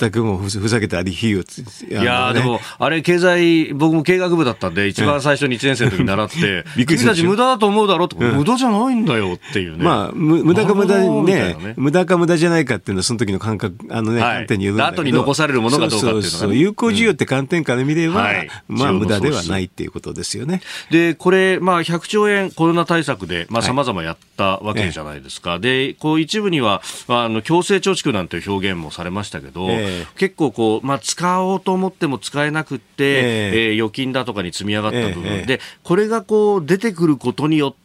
[0.00, 9.84] 全くもうふざけた比喩いや、ね、でも、あれ、経済、僕も経学部だったんで、一番最初に1年生の時に習って、 君たち無駄だと思うだろうと、無駄じゃないんだよっていうね。
[9.84, 11.74] まあ、無駄か無駄ね、ね。
[11.76, 15.02] 無駄か無駄じゃないかっていうのは、その時の感覚、あのね、はい、観点によるんだけど。
[15.02, 20.60] 後に残されるものかどうかっていうのが、ね、そうそう有効需要って観点から見れば、うんはい、まあ、無駄ではないっていうことですよね。
[20.90, 25.50] で、これ、まあ、100兆円コロナ対策で、まあ、様々やったわけじゃないですか。
[25.52, 37.83] はい、で、こう、一部には、あの、強制貯蓄なんていう表現もされましたけど、えー、結構こう、まあ、使おうと思っても使えなくって、えー、えー、預金だとかに積み上がった部分、えー、で、これがこう、出てくることによって、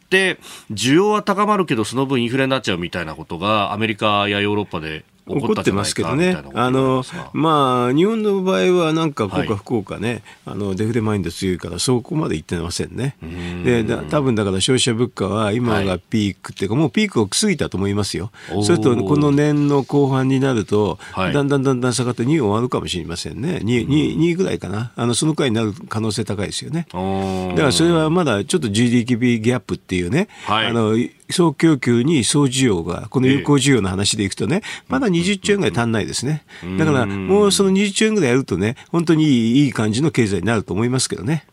[0.71, 13.15] 需要は高まるけどその分インフレになっちゃうみたいなことがアメリカやヨーロッパで起こってますけどね、あのまあ、日本の場合は、なんか、こうか福岡ね、はい、あのデフレマインド強いから、そこまでいってませんね。
[13.63, 18.31] でだ多分だから消費者物価は今がピークっていうか、はい、もうピークを過ぎたと思いますよ。
[18.63, 23.59] それと、この年の後半になると、はい、だんだんだんだん下がって2終わるかもしれませんね。
[23.63, 24.91] 2, 2, 2ぐらいかな。
[24.95, 26.87] あのそのくらいになる可能性高いですよね。
[26.91, 30.95] だからそれはまだちょっと GDP ギャップっていうね、あの
[31.29, 36.43] 総供給に総需要が、この有効需要の話でいくとね、まだ20兆円ぐらい足んないですね。
[36.77, 41.45] だから、もうその20兆円ぐらいやるとね、本当にいい感じの経済になると思いますけどね。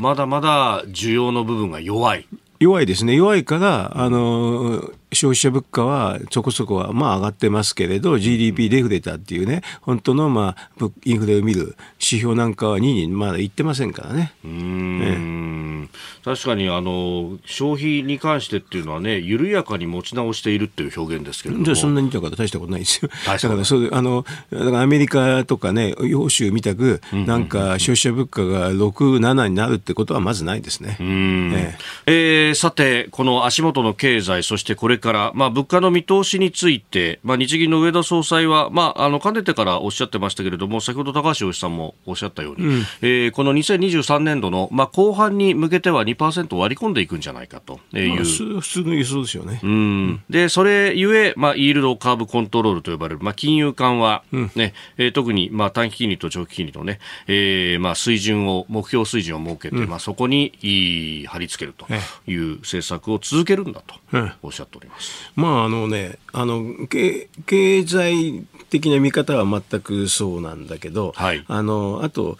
[0.00, 2.26] まだまだ需要の部分が弱い。
[2.60, 3.14] 弱いですね。
[3.14, 10.70] 弱いから、あの、消費者物価はそこそこはまあ上がってますけれど GDP デフレたっていうね本当のまあ
[11.04, 14.32] インフレを見る指標なんかは2にまだいってませんからね。
[14.44, 15.90] うん、
[16.24, 21.64] 確かにあの消費に関してっていうのはね緩やかに持ち直しているっていう表現ですけれども。
[21.64, 23.10] じゃそんなにだから大したことないですよ。
[23.26, 30.98] だからそうあのだからアメリカとかね欧州みたくなんか消費者物価が6、7になるってことはまずないですね。
[31.00, 49.60] えええー、さてこの足元の経済そしてこれから、まあ、物価の見通しについて、まあ、日銀の上田総裁は、まあ、あのかねてからおっしゃってましたけれども先ほど高橋洋一さんもおっしゃったように、うん、えー、この2023年度の、まあ、後半に向けては2%割り込んでいくんじゃないかという、まあ、普通の輸送ですよね。
[49.62, 54.50] うん、でそれゆえ、まあ、イールドカーブコントロールと呼ばれる、まあ、金融緩和、うん。
[54.54, 61.86] ねえー、特に、まあ、短期金利と長期金利のね、えーまあ、水準を目標水準を設けて、うん、まあ、そこに貼り付けると
[62.30, 63.94] いう政策を続けるんだと
[64.42, 64.87] おっしゃっております。
[65.36, 72.38] まああのねあの経経済的な見方は全くそうなんだけど、はい、あのあと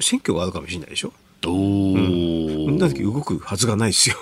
[0.00, 1.12] 選挙があるかもしれないでしょ？
[1.46, 1.98] おう？
[1.98, 4.16] ん、こんな時動くはずがないですよ。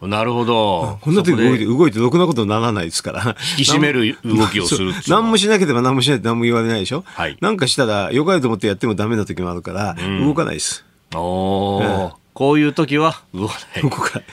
[0.02, 0.98] なるほど。
[1.00, 3.36] こんな時動いて、動いてろくなことにならないですから。
[3.58, 7.02] 引き締める動きをする何もしなければ何もしないって何も言われないでしょ？
[7.06, 7.36] はい。
[7.40, 10.84] なんかしたら、よかれと思ってやってもダメな時もあるから、動かないです。
[11.14, 12.12] おー。
[12.36, 13.82] こういう時は動かない。
[13.82, 14.24] 動かない。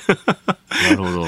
[0.83, 1.25] なるほど。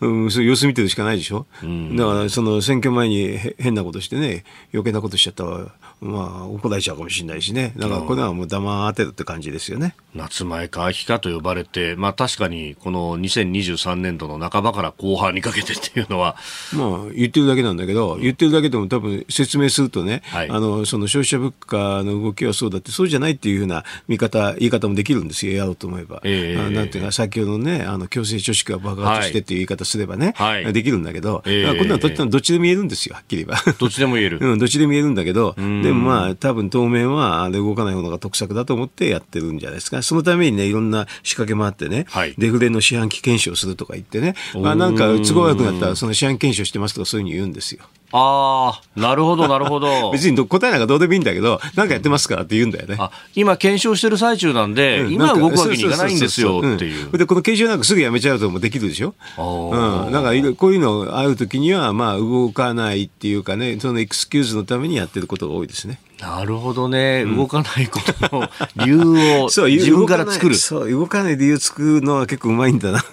[0.00, 1.46] うん、そう様子見てるしかないでしょ？
[1.62, 5.66] うん、だから、その選挙前に変なことしてね、余計なことしちゃったら、
[6.00, 7.72] まあ、怒られちゃうかもしれないしね。
[7.76, 9.94] だからこれはもう黙ってるって感じですよね。
[10.14, 16.36] 夏前か秋かと呼ばれて、まあ確かにこの2023年度の半ばから後半にかけてっていうのは。
[16.74, 26.20] まあ言ってるだけなんだけど、言ってるだけでも多分説明するとね、はい、あの、その消費者物価の動きはそうだって、そうじゃないっていうふうな見方、言い方もできるんですよ、やろうと思えば。
[26.24, 33.72] えー、なんていうか、先ほどね、あの、強制貯蓄が爆発してっていう言い方すればね、はい、できるんだけど、えー、こんなのどっちでも言えるんですよ、はっきり言えば。
[33.72, 34.38] どっちでも言える。
[34.42, 35.54] うん、どっちでも言えるんだけど、
[35.88, 40.02] でもまあ、多分当面は動かないものが得策だと思ってやってるんじゃないですか。
[40.02, 47.84] そのためにね、いろんな仕掛けもあってね、はい、デフレの四半期検証するとか言ってね、まあ、なんか都合悪くなったらその四半期検証してますとかそういうふうに言うんですよ。
[48.12, 50.10] ああ、なるほど、なるほど。
[50.12, 52.96] 別に答えなんかどうでもいいんだけど、なんかやってますからって言うんだよね。
[52.98, 57.16] あ今、検証してる最中なんで、うん、今動くわけにいかないんですよっていう。
[57.16, 59.14] で、この検証なんかすぐやめちゃうともできるでしょ？
[59.38, 60.12] うん。
[60.12, 65.98] だから、こういうのあるときには、まあ、動かないっていうかね、そのエクスキューズのためにやってることが多いですね。
[66.20, 68.50] なるほどね、動かないことの
[68.84, 68.98] 理由
[69.44, 70.56] を 自分から作る。
[70.56, 73.04] そう、動かない理由作るのは結構うまいんだな。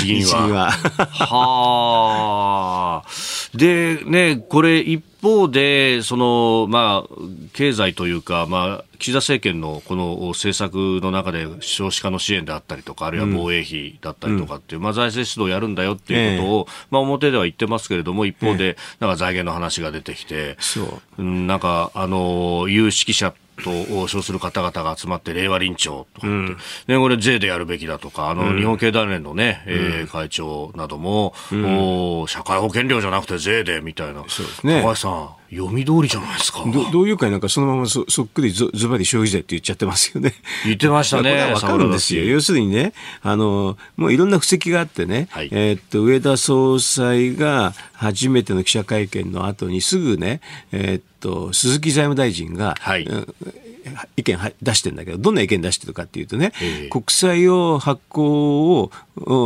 [0.00, 0.26] 日銀は。
[0.26, 0.70] 日銀は。
[1.08, 3.08] はあ。
[3.56, 7.14] で、ね、これ一方で、その、まあ、
[7.52, 20.56] 経済というか、まあ、岸田政権のこの政策の中で少子化の支援であったりとか、あるいは防衛費だったりとかっていう、うん、まあ、財政出動をやるんだよっていうことを、えー、まあ、表では言ってますけれども、一方で、なんか財源の話が出てきて、
[21.18, 21.22] う。
[21.22, 34.24] ん、なんか、あの、有識者と称する方々が集まって令和臨調とかって、うん、ね、これ税でやるべきだとか、あの、日本経団連のね、うん、えー、会長なども、うん、お社会保険料じゃなくて税でみたいな。
[34.28, 34.82] そうですね。
[34.82, 36.64] 高橋さん、読み通りじゃないですか。
[36.92, 40.32] どういうかなんかそのままそそっくりずずばり消費税って言っちゃってますよね。
[40.64, 41.52] 言ってましたね。
[41.52, 42.24] わかるんですよ。
[42.24, 50.40] 要するにね、あの、もういろんな布石があってね、はい、えー、っと、上田総裁が初めての記者会見の後にすぐね、
[50.72, 53.06] えー、っと、鈴木財務大臣が、はい、
[54.16, 58.90] 意見出してるんだけど、どんな意見出してるかっていうとね、えー、国債を発行を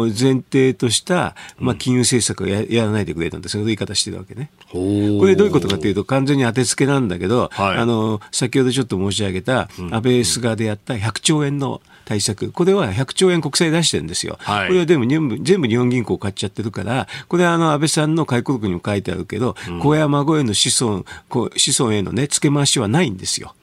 [0.07, 4.51] 前提とした、まあ、金融政策をややらないでくれたんで、そういう言い方してるわけね。
[4.70, 4.79] こ
[5.27, 14.38] れどういうことかというと、完全に当てつけなんだけど、はい、あの、先ほどちょっと申し上げた、安倍菅でやった100兆円の、うん対策、これは100兆円国債出してるんですよ。
[14.40, 23.55] はい、これは全部全部日本銀行買っちゃってるから、これはあの安倍さんの回顧録にも書いてあるけど、うん、子や孫への子孫、子孫へのね、付け回しはないんですよ。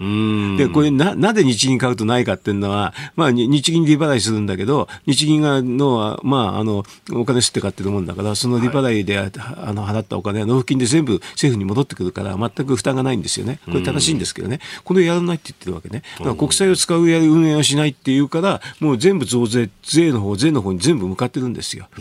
[0.58, 13.60] で、これな、なぜ日銀買うとないかっていうのは、まあ日銀利払いするんだけど、日銀がの、まああの、お金吸って買ってるもんだから、その利払いで、はい、あの払ったお金は納付金で全部政府に戻ってくるから、全く負担がないんですよね。
[13.66, 14.60] これ正しいんですけどね。
[14.84, 16.04] これやらないって言ってるわけね。
[16.18, 21.88] だから国債を使うや運営はしないっていうから、もう全部増税、税の方、税の方に全部向かってるんですよ。
[21.96, 22.00] あ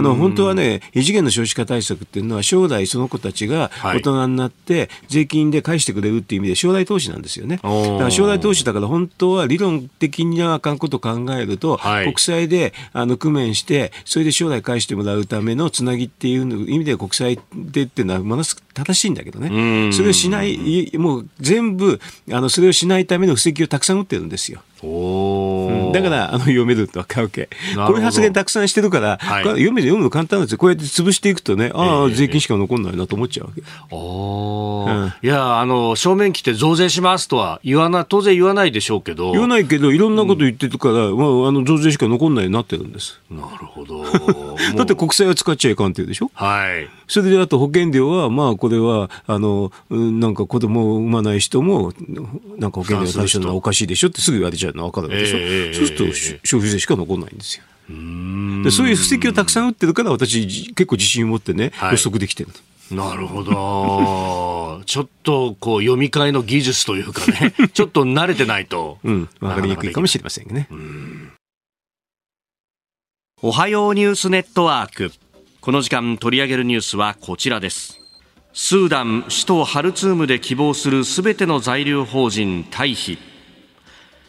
[0.00, 7.56] の本当はね、異次元の少子化対策っていうのは、将来その子たちが大人になって、税金で返してくれるっていう意味で、将来投資なんですよね。
[7.56, 24.62] だから将来投資だから、本当は理論的にはあかんことを考えると、はい、国債であの工面して、それで将来返してもらうためのつなぎっていう意味で、国債でっていうのは、ものす正しいんだけどね、それをしない、もう全部、あのそれをしないための布石をたくさん打ってるんですよ。
[24.84, 27.48] うん、だからあの読めるってわかるわけ。
[27.76, 30.58] こういう発言たくさんしてるから、はい、読め読むの簡単なんですよ。
[30.58, 33.62] こうやって潰していくとね、ああ、税金しか残んないなと思っちゃうわけ。
[33.92, 39.30] おうん、いや、あの、正面来て増税しますとは言わな、当然言わないでしょうけど。
[39.30, 43.20] 言わないけど、いろんなこと言ってるから、うん、まあ、あの増税しか残んないなってるんです。
[43.30, 44.02] なるほど。
[44.74, 46.30] だって国債は使っちゃいかんっていうでしょ？
[46.34, 46.88] はい。
[47.06, 51.92] それであと保険料は、まあ、これは、あの、なんか子供を産まない人も、
[52.58, 55.38] なんか保険料対象なのはおかしいでしょってすぐ言われちゃうのは分かるわけでしょ。
[55.38, 56.04] えーそうすると
[56.46, 57.64] 消費税しか残らないんですよ。
[58.62, 62.50] でそういう布石をたくさん打ってるから私結構自信を持ってね、はい、予測できてる
[62.92, 64.80] なるほど。
[64.86, 68.98] ちょっとこう読み替えの技術というかね、 ちょっと慣れてないと。
[69.02, 70.68] うん、わかりにくいかもしれませんね。
[73.42, 75.10] おはようニュースネットワーク。
[75.60, 78.01] この時間取り上げるニュースはこちらです。
[78.54, 83.18] スーダン、首都ハルツームで希望するすべての在留邦人退避。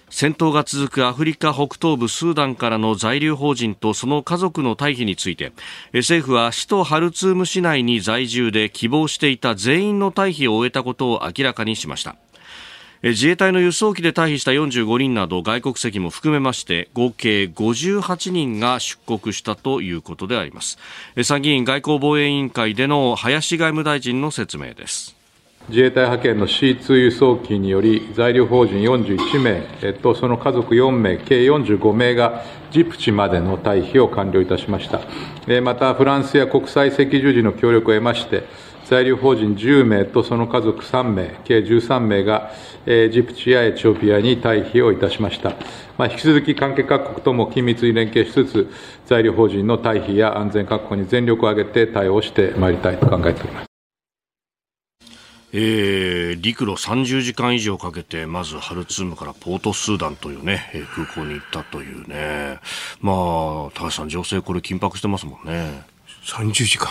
[0.10, 5.54] 戦闘が続くアフリカ北東部スーダンからの在留邦人とその家族の退避について
[5.92, 12.16] 政府は首都ハルツーム市内に在住で希望していた全員の退避を終えたことを明らかにしました
[13.04, 20.78] 自衛隊の輸送機で退避した45人など外国籍も含めまして合計58人が出国したということであります
[21.22, 25.18] 参議院外交防衛委員会での林外務大臣の説明です
[25.70, 35.00] 自衛隊派遣の C2 輸送機により、在留邦人41名とその家族4名、計45名がジプチまでの退避を完了いたしました。
[35.62, 38.44] また、フランスや国際赤十字の協力を得まして、
[38.86, 42.52] 在留邦人10名とその家族3名、計13名が、
[42.86, 45.56] ジプチやエチオピアに退避をいたしました。
[45.98, 48.70] まあ、引き続き関係各国とも緊密に連携しつつ、
[49.06, 53.68] 在留邦人の退避や安全確保に全力を挙げて対応してまいりたいと考えております。
[55.56, 62.60] えー、陸路30時間以上かけて、まずハルツームからポートスーダンというね、えー、空港に行ったというね。
[63.02, 63.16] まあ、
[63.76, 65.84] 高橋さん、情勢これ緊迫してますもんね。
[66.26, 66.90] 30時間。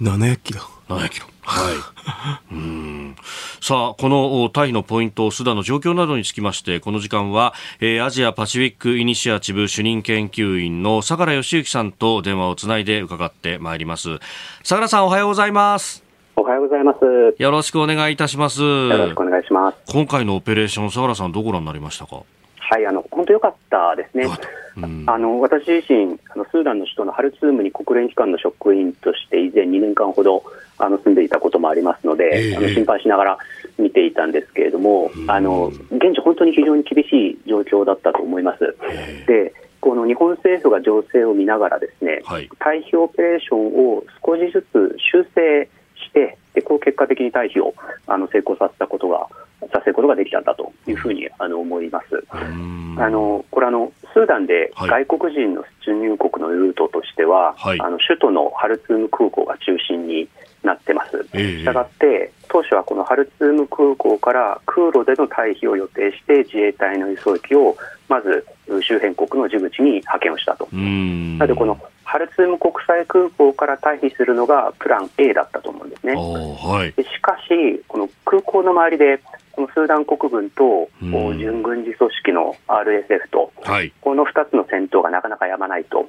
[0.00, 0.60] 700キロ。
[0.88, 1.26] 700キロ。
[1.50, 2.54] はい。
[2.54, 3.16] うん。
[3.60, 14.20] さあ、このタイのポイント、スダンの状況などにつきまして、この時間は、えー、アジアパシフィックイニシアチブ主任研究員の相良義之さんと電話をつないで伺ってまいります。
[14.62, 16.04] 相良さん、おはようございます。
[16.36, 16.98] おはようございます。
[17.36, 18.62] よろしくお願いいたします。
[18.62, 19.92] よろしくお願いします。
[19.92, 22.22] 今回のオペレーション、相良さん、どうご覧になりましたか？
[22.70, 24.28] はい、あの、本当良かったですね。
[24.76, 30.44] うん、あの、私自身、あの、スーダンの首都のハルツームに国連機関の職員として以前2年間ほど、
[30.78, 33.38] あの、住んでいたこともありますので、えー、あの心配しながら
[33.76, 38.76] 見ていたんですけれども、うん、あの、現地本当に非常に厳しい状況だったと思います。
[38.88, 47.74] えー、で、この日本政府が情勢を見ながらですね、はい、退避オペレーションを少しずつ修正して、でこう結果的に退避を
[48.06, 49.26] あの成功させたことが
[49.72, 52.24] させることができたんだというふうにあの思います。
[52.32, 60.28] あのこれあのスーダンで外国人の出入国のルートとしては、はい、あの首都のハルツーム空港が中心に
[60.62, 61.24] なってます。
[61.32, 67.76] したがって、当初はこのハルツーム空港から空路での退避を予定して、自衛隊の輸送機を
[68.08, 68.46] まず
[68.82, 70.68] 周辺国のジブチに派遣をしたと。
[70.72, 76.14] なので、このハルツーム国際空港から退避するのがプラン A だったと思うんですね。
[76.14, 79.20] はい、しかし、この空港の周りで、
[79.60, 86.08] このスーダン国軍と準軍事組織の RSF と、はい、この2つの戦闘がなかなかやまないと。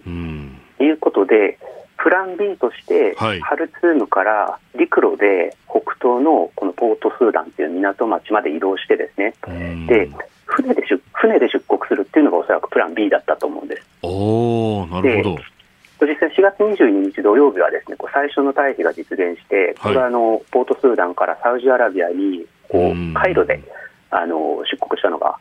[0.80, 1.60] いうことで、
[1.97, 9.36] プラン B として、ハルツームから陸路で北東のこのポートスーダンという港町まで移動してですね、
[9.88, 10.10] で
[10.45, 13.86] 船で出船で出国するっていうのがおそらくプラン B だったと思うんです。
[14.02, 15.38] おなるほど。
[16.08, 23.61] 実際4月22日土曜日はですね最初の退避が実現して、これはあのポートスーダンからサウジアラビアにこう海路で
[24.09, 25.38] あの出国したのが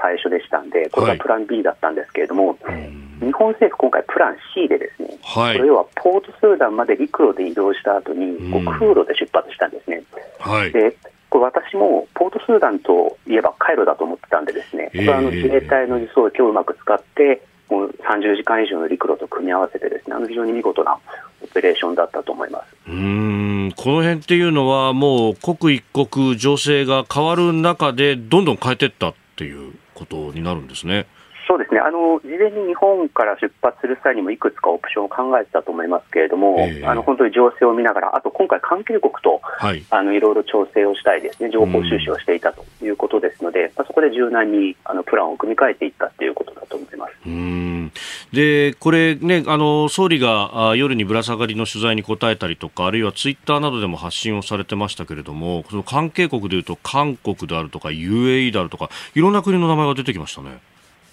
[0.00, 2.90] 最初でしたんで、これがプラン B だったんですけれども、はい、
[3.24, 10.02] 日本政府、今回、プラン C で、ですね、はい、要はポートスーダンまで陸路で移動した後に、こう空路で出発したんですね。
[10.38, 10.96] はい、で
[11.30, 20.98] これ私もポートスーダンといえば海路だと思ってたんで、ですねこれはあの自衛隊の輸送機をうまく使って、もう30時間以上の陸路と組み合わせてですねあの非常に見事な
[21.42, 31.06] オペレーションだったと思いますうんこの辺っていうのはもう刻一刻情勢が変わる中でどんどん変えていったっていうことになるんですね。
[31.48, 31.80] そうでですね。
[31.80, 47.12] あの事前に日本から出発する際にもいくつかオプションを考えてたと思いますけれども、えー、あの本当に情勢を見ながら、あと今回、関係国と、はい、あのいろいろ調整をしたいですね、情報収集をしていたということですので、まあ、そこで柔軟にあのプランを組み替えていったということだと思います。
[47.26, 47.92] うん。
[48.32, 60.58] でこれね、あの総理があ夜にぶら下がりの取材に答えたりとか、あるいはツイッターなどでも発信をされてましたけれども、その関係国でいうと、韓国であるとか、UAE であるとか、いろんな国の名前が出てきましたね。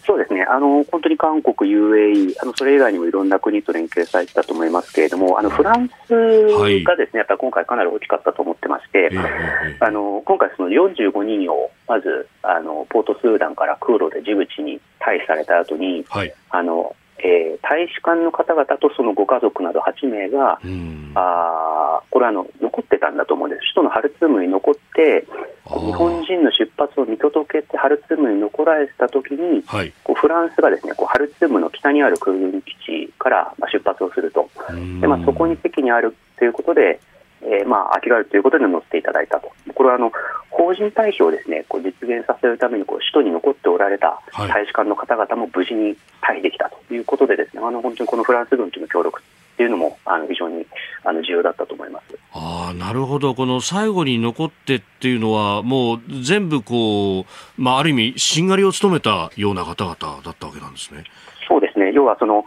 [0.06, 9.10] そうですね、あの本当に韓国、UAE、あのそれ以外にもいろんな国と連携されてたと思いますけれども、あのフランスがですね、やっぱり今回、かなり大きかったと思ってまして、
[9.80, 16.95] あの今回、その45人をまずあのポートスーダンから空路でジブチに退避された後に、はい、あの
[17.26, 20.59] えー、大使館の方々とそのご家族など8名が、
[21.15, 25.26] あこれはあの残ってたんだと思うんです、首都のハルツームに残って、
[25.65, 34.47] 日本人の出発を見届けて、ハルツームに残られたときに、はい、こうフランスがですねこうハルツームの北にある空軍基地から出発をすると、
[35.01, 36.99] でまあ、そこに席にあるということで、
[37.41, 40.11] えー、まあ、秋があるということで乗っていただいたと、これはあの
[40.49, 50.65] 法人退避をですねこう実現させるためにこう首都に残っておられた大使館の方々も無事に退避できたということで、ですね、あの本当にこのフランス軍との協力っていうのもあの非常に
[51.03, 52.17] あの重要だったと思います。
[52.33, 57.25] あなるほど、この最後に残ってっていうのは、もう全部こう、
[57.61, 61.03] まあ、ある意味、しんがりを務めたような方々だったわけなんですね。
[61.47, 61.91] そうですね。
[61.93, 62.43] 要はその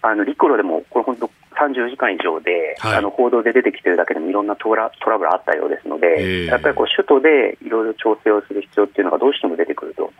[0.00, 1.27] あの陸路でも、これ本当、
[1.58, 10.12] 30時間以上で、はい、あの報道で出てきてるだけでもいろんなトラトラブルあったようですので、やっぱりこう首都でいろいろ調整をする必要っていうのがどうしても出てくると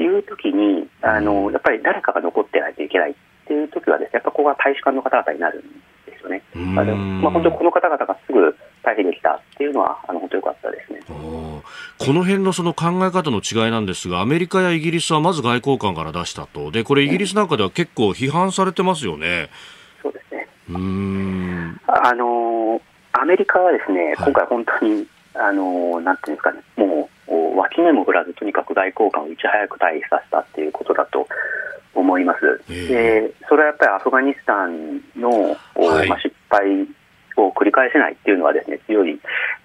[0.00, 3.14] いうときにあの、やっぱり誰かが残ってないといけないっ
[3.46, 5.62] ていうときはです、ね、やっぱここが大使館の方々になるん
[6.06, 6.42] ですよね。
[6.54, 11.00] あのまあ、本当この方々がすぐ退避できたっていうのは、あの本当良かったですね。
[11.98, 19.48] この辺のその考え方の違いなんですが、アメリカやイギリスはまず外交官から出したと、でこれ、イギリスなんかでは結構批判されてますよね。
[20.68, 22.80] あの
[23.12, 31.26] アメリカはですね、今回、本当に、あのなんていうんですかね、もう脇目も振らず、とにかく外交官をいち早く退避させたっていうことだと
[31.94, 32.60] 思います。
[32.68, 36.86] でそれはやっぱりアフガニスタンの、はい、まあ、失敗
[37.36, 39.18] を繰り返せないっていうのはですね強い意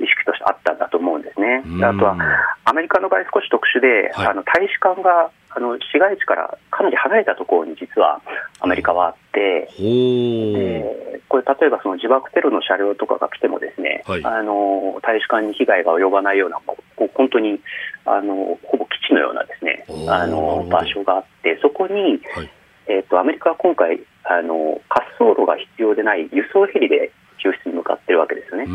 [0.06, 1.64] 識としてあったんだと思うんですね。
[1.84, 2.18] あとは
[2.66, 8.22] アメリカの場合少し特殊で、はい、あの大使館があの市街地からかなり離れたところに実は
[8.60, 17.60] アメリカはあって、でこれ例えばその自爆テロの車両とかが来てもですね、はい、あの大使館に被害が及ばないようなこう本当に
[18.06, 21.94] あのほぼ基地のようなですねあの場所があってそこに、
[22.34, 22.50] はい、
[22.88, 27.12] えーと、とアメリカは今回あの滑走路が必要でない輸送ヘリで
[27.42, 28.66] 救出に向かってるわけですよね。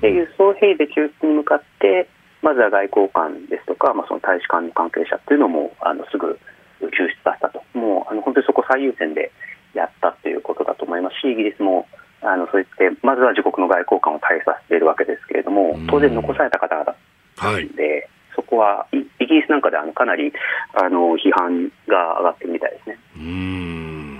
[0.00, 2.08] で輸送ヘリで救出に向かって
[2.42, 6.38] まずは外交官ですとか、まあ、その大使館の関係者っていうのもあのすぐ
[6.80, 9.32] 救出させたと、もうあの本当にそこ最優先で
[9.74, 11.86] やったということだと思いますし、イギリスも
[12.22, 16.94] あのそう言って、まずは自国の外交官を退避させているわけですけれども、当然残された方々
[17.42, 20.32] なんで、はい、そこはイギリスなんかであのかなり
[20.74, 22.98] あの批判が上がってるみたいですね。
[23.16, 24.15] うん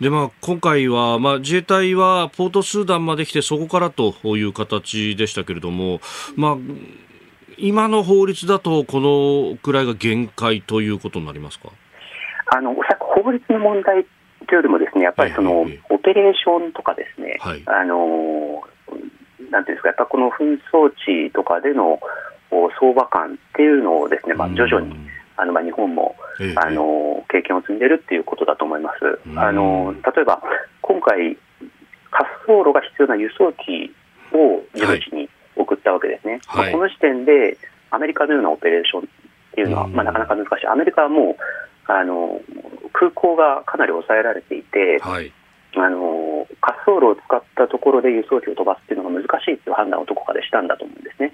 [0.00, 6.00] でまあ、今回は、まあ、自衛隊はポートスーダンまで来てそこからという形でしたけれども、
[6.36, 6.56] まあ、
[7.58, 11.68] 今の法律だとこのくらいが限界ということになりますか？
[12.46, 14.06] あのおそらく法律の問題
[14.48, 18.62] というよりもですねやっぱりその、オペレーションとかですね、はい、あの
[19.50, 20.90] なんていうんですかやっぱこの紛争
[21.28, 22.00] 地とかでの
[22.80, 24.96] 相場感っていうのをですね、まあ、徐々に、
[25.40, 29.20] あのまあ、日本も、ええ、あの経験を積んでるっていうことだと思います。
[29.36, 30.42] あの例えば
[30.82, 31.38] 今回
[32.12, 33.94] 滑走路が必要な輸送機
[34.32, 37.56] をジブチに送ったわけですね、はい、この時点で
[37.90, 39.04] アメリカのようなオペレーションっ
[39.54, 41.36] ていうのは、まあ、なかなか難しい、アメリカはもう
[41.90, 42.40] あの
[42.92, 45.32] 空港がかなり抑えられていて、はい、
[45.76, 51.32] あの滑走路を使ったところで輸送機を飛ばすっていうのが難しいという判断をどこかでしたんだと思うんですね。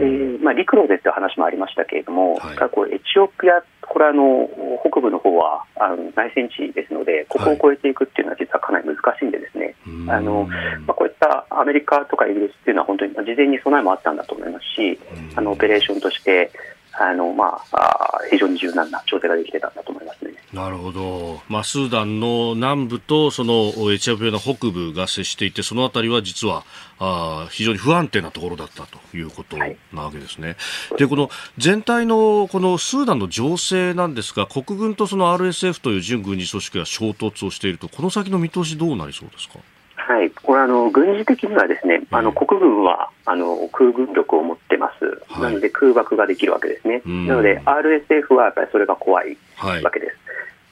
[0.00, 4.48] えーまあ、陸路でという話もありましたけれども、はい、こうエチオピア、これあの
[4.88, 9.74] 北部の方はあの内戦地ですので、ここを越えていくっていうのは実はかなり難しいんで、ですね、
[10.06, 10.44] はい、あの
[10.86, 14.98] まあ、こういったアメリカとかイギリスっていうのは、本当に事前に備えもあったんだと思いますし、
[15.36, 16.50] あのオペレーションとして、
[16.92, 20.32] あのまあ、非常に柔軟な調整ができてたんだと思いますね。
[20.52, 26.64] なるほど、まあ、スーダンの南部とそのエチオピアの北部が接していて、そのあたりは実は
[26.98, 30.56] あ非常に不安定なところだったということなわけですね。
[30.90, 39.60] はい、でこの全体のこのスーダンの情勢なんですが、国軍とその RSF という準軍事組織が衝突をしていると、この先の見通し、どうなりそうですか？
[40.06, 49.36] はい、これあの軍事的にはですね、あの国軍はあの空軍力を持ってます、はい、なので空爆ができるわけですね、なので RSF はやっぱりそれが怖い
[49.82, 50.16] わけです。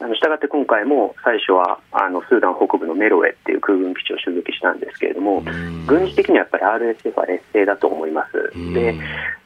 [0.01, 5.43] あのしたがって今回も最初はあのスーダン北部のメロエっていう空軍基地を襲撃したんですけれども、
[5.87, 8.95] 軍事的にはやっぱり RSF は劣勢だと思います、で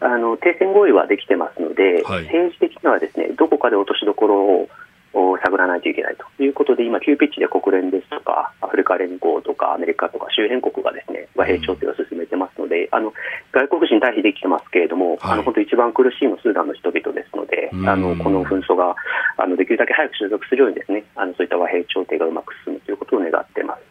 [0.00, 4.68] あの停戦合意はできてますので、はい、政治的にはですねどこかで落としどころを
[5.14, 13.12] を探らないといけないということで、今、急ピッチで国連ですとか、アフリカ連合とか、アメリカとか周辺国がですね和平調停を進めてますので、あの
[13.52, 18.94] 外国人退避できてますけれども、はい、あの本当、一番苦しいのスーダンの人々ですので、あのこの紛争が
[19.36, 23.82] あのできるだけ早く収束するように、ですねあのそういった和平調停がうまく進むということを願ってます。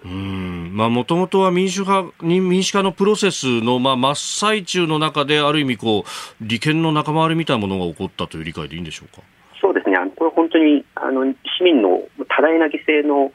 [0.72, 6.04] もともとは民主派民主化のプロセスの、まあ、真っ最中の中で、ある意味こう、
[6.42, 9.22] 利権の仲間割れみたいなものが起こったという理解でいいんでしょうか？
[9.62, 11.26] そうですね、あのこれ本当にあの
[11.60, 13.34] 市民の多大な犠牲の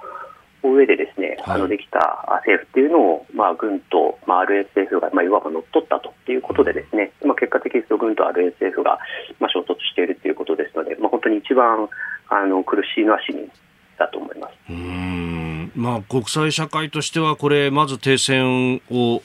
[0.62, 8.98] 上でですね、はい、あのできた政府っていうのを、まあ、軍と、まあ、RSF が、まあ、いわば乗っ取ったということで、ですね、まあ、結果的に軍と RSF が、
[9.38, 11.88] まあ、衝突しているということですので、まあ、本当に一番
[12.30, 13.48] あの苦しいのは市民
[13.98, 14.54] だと思います。
[14.70, 15.70] うん。
[15.76, 19.22] まあ、国際社会としては、これ、まず停戦を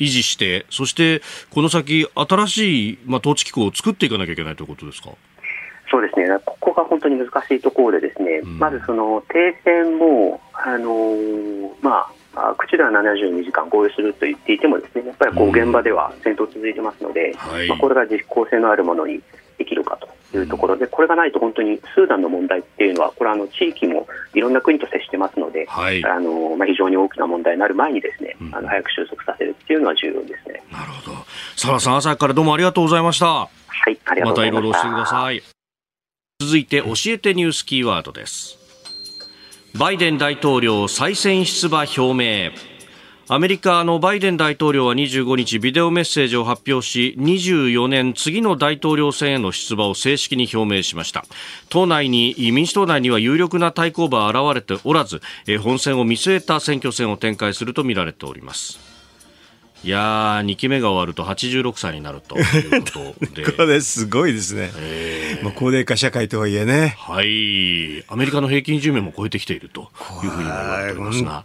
[0.00, 1.22] 維持して、そして
[1.54, 5.10] この先、新しい、まあ、統治機構を作っていかなきゃいけないということですか？
[5.90, 19.20] そうですね、ここが本当に難しいところで、ですね、うん、まずその停戦も、あのー、まあ、口では72時間合意すると言っていても、ですねやっぱりこう現場では戦闘続いてますので、うんまあ、これが実効性のあるものに
[19.56, 30.62] できるかというところで、これがないと本当にスーダンの問題っていうのは、これはあの地域もいろんな国と接してますので、はい、あのまあ、非常に大きな問題になる前にですね、うん、あの早く収束させるっていうのは重要ですね。
[30.72, 31.16] なるほど。
[31.56, 33.26] サラさん、朝からどうもありがとうございました。
[33.26, 33.48] は
[33.90, 34.68] い、ありがとうございました。
[34.68, 35.53] またいろいろ教えてください。
[36.40, 38.58] 続いて教えてニュースキーワードです。
[39.78, 42.50] バイデン大統領再選出馬表明。
[43.28, 51.24] アメリカのバイデン大統領は25日ビデオメッセージを発表し24年次の大統領選への出馬を正式に表明しました。
[51.70, 55.22] 党内に民主党内には有力な対抗馬は現れておらず
[55.62, 58.93] 本選を見据えた選挙戦を展開するとみられております。
[59.84, 63.44] いやー、2期目が終わると86歳になるということで。
[63.52, 64.70] これすごいですね。
[65.42, 66.96] まあ、高齢化社会とはいえね。
[66.98, 68.02] はい。
[68.08, 69.90] アメリカの平均寿命も超えてきていると
[70.22, 71.44] いうふうに言われておりますが。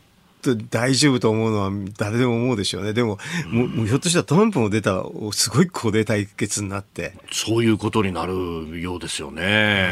[0.69, 2.93] 大丈夫と思うのは誰でも思うでしょうね。
[2.93, 3.17] でも、
[3.51, 7.13] うん、もうひょっとしたらトランプも出たすごい高齢対決になって。
[7.31, 9.89] そういうことになるようですよね。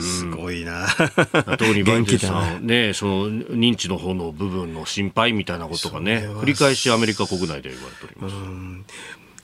[0.00, 0.86] すごいな。
[1.58, 8.96] 特にバイデンさん、ね、その認知の方の部分の心配みたいなことがね、繰り返しアメリカ国内で言われております。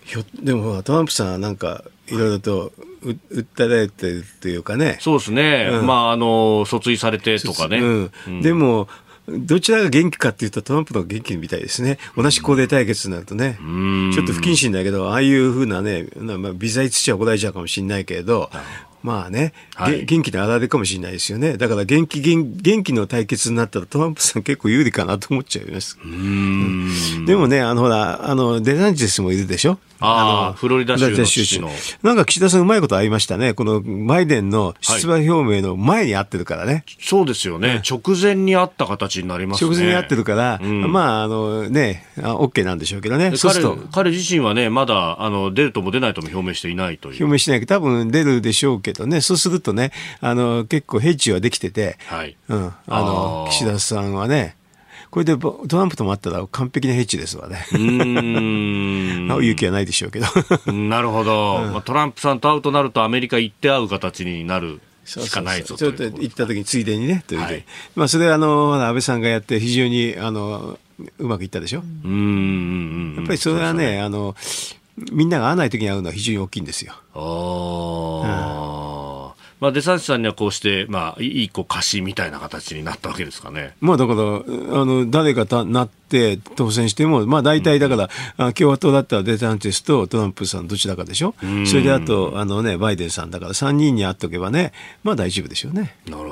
[0.05, 2.73] ひょでもトランプさんなんかいろいろと
[3.05, 4.99] 訴えられてるというかね。
[5.01, 5.69] そうですね。
[5.73, 7.79] うん、まあ、あの、訴追されてとかね。
[7.79, 8.89] うんうん、でも、
[9.39, 11.99] どちらが元気かっていうとトランプの方が元気みたいですね。
[12.17, 13.59] 同じ高齢対決になるとね。
[14.13, 18.51] ちょっと不謹慎だけど、ああいうふうなね、まあ、微罪土は怒られちゃうかもしれないけれど、
[19.03, 21.57] まあね、はい、元気なあられかもしれないですよね。
[21.57, 25.99] だから元気、元元気の対決になったらトランプさん結構有利かなと思っちゃいます。
[26.05, 29.79] うん、でもね、あのほら、あの、デザンティスもいるでしょ？
[30.05, 31.11] ああ、フロリダ州
[31.61, 31.71] の
[32.03, 33.55] なんか岸田さんうまいことありましたね。
[33.55, 36.73] このバイデンの出馬表明の前に会ってるからね。
[36.73, 37.83] はい、そうですよね。
[37.89, 39.71] 直前に会った形になりますね。
[39.71, 43.33] 直前に会ってるから、うん、まあ、あのね、オッケーなんでしょうけどね。
[43.41, 47.23] 彼彼自身はね、まだあの出るとも出ないとも表明していないという。
[47.23, 49.21] 表明してないけど、多分出るでしょうけどね。
[49.21, 52.37] そうするとね、あの、結構ヘッジはできてて、はい。
[52.49, 52.73] うん。
[52.87, 54.57] あの、岸田さんはね、
[55.11, 57.67] これでトランプともあったら完璧なヘッジですわね。
[57.73, 59.27] うん。
[59.29, 60.73] 勇気はないでしょうけど。
[60.73, 61.83] なるほど、 うん、まあ。
[61.83, 64.81] トランプさんと会うとなるとアメリカ行って会う形になる。
[65.05, 67.65] しかないぞちょっと行った時についでにねという、はい、
[67.97, 70.79] まあそれはあの安倍さんがやって非常にあの
[71.19, 71.83] うまくいったでしょ？
[72.05, 74.37] うんやっぱりそれはね、ね、あの
[75.13, 77.19] みんなが会わない時に会うのは非常に大きいんですよあ
[78.25, 83.77] あ、うんまあ、デサンティさんにはこうして、まあ、いい子貸しみたいな形になったわけですかね。
[83.81, 91.37] まあ、だから、あの、誰かたなって当選しても、まあ、大体だから、うん、共和党だったらデサンティスとトランプさんどちらかでしょ。
[91.41, 94.73] うそれであと、あのね、バイデンさんだから3人に会っとけばね、
[95.05, 95.95] まあ大丈夫でしょうね。
[96.07, 96.32] なるほ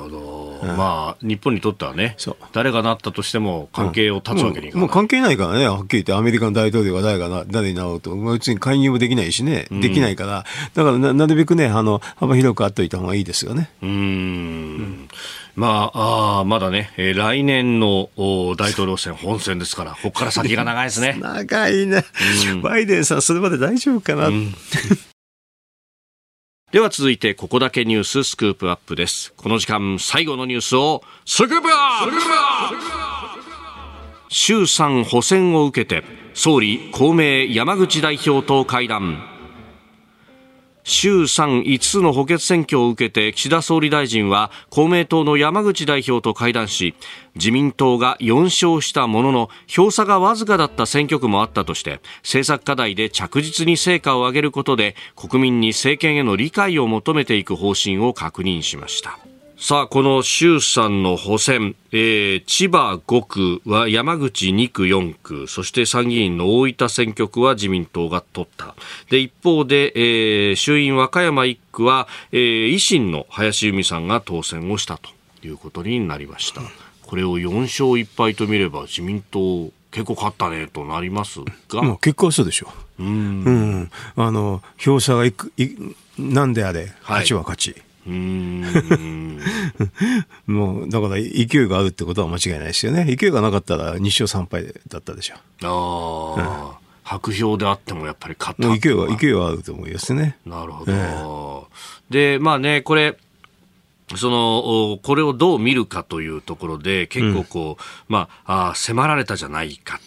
[0.61, 2.15] うん、まあ、日本にとってはね、
[2.53, 13.69] 誰がなったとしても関係を断つわけにいかない、うん、もう関係ないからね、はっきり言って、アメリカの大統領が誰がな誰になろうと、別に介入もできないしね、できないから、だからななるべくね、あの幅広く会っといた方がいいですよね。
[13.81, 15.09] うんうん。
[15.55, 21.17] まあ、あまだね、えー、来年の大統領選、本選ですから、 ここから先が長いですね。
[21.21, 22.05] 長いね、
[22.51, 24.27] うん、バイデンさん、それまで大丈夫かな。
[24.27, 24.53] うん
[26.71, 29.33] では続いて、ここだけニューススクープアップです。
[29.35, 32.15] この時間、最後のニュースを、スクープアップ
[34.29, 39.30] 衆参補選を受けて総理公明山口代表と会談
[40.83, 46.95] 衆参5つの補欠選挙を受けて岸田総理大臣は公明党の山口代表と会談し
[47.35, 59.30] 自民党が4勝したものの票差がわずかだった選挙区もあったとして政策課題で着実に成果を上げることで国民に政権への理解を求めていく方針を確認しました。
[59.63, 68.73] さあ、この衆参の補選、えー、千葉5区は山口2区4区、そして参議院の大分選挙区は自民党が取った。
[69.11, 75.11] で、一方で、えー、衆院和歌山1区は、えー、維新の林由美さんが当選をしたと
[75.43, 76.61] いうことになりました。
[77.03, 81.39] これを4勝1敗と見れば自民党結構勝ったねとなります
[81.69, 83.03] が、まあ、結果はそうでしょう。
[83.03, 83.43] うん。
[83.43, 83.91] うん。
[84.15, 85.69] あの、票差がいく、い
[86.17, 87.71] なんであれ、勝ちは勝ち。
[87.73, 89.39] はいうん。
[90.47, 93.05] もうだから勢いがあるってことは間違いないですよね。
[93.05, 95.35] 勢いがなかったら2勝3敗だったでしょ。
[95.63, 98.67] ああ、うん、白票であってもやっぱり勝った。
[98.77, 100.37] 勢いは勢いはあると思いますね。
[100.45, 101.65] なるほど、えー、
[102.09, 103.17] でまあねこれ
[104.17, 107.77] その、これをどう見るかというところで、結構こう、うん、
[108.09, 110.01] まあ、あ迫られたじゃないか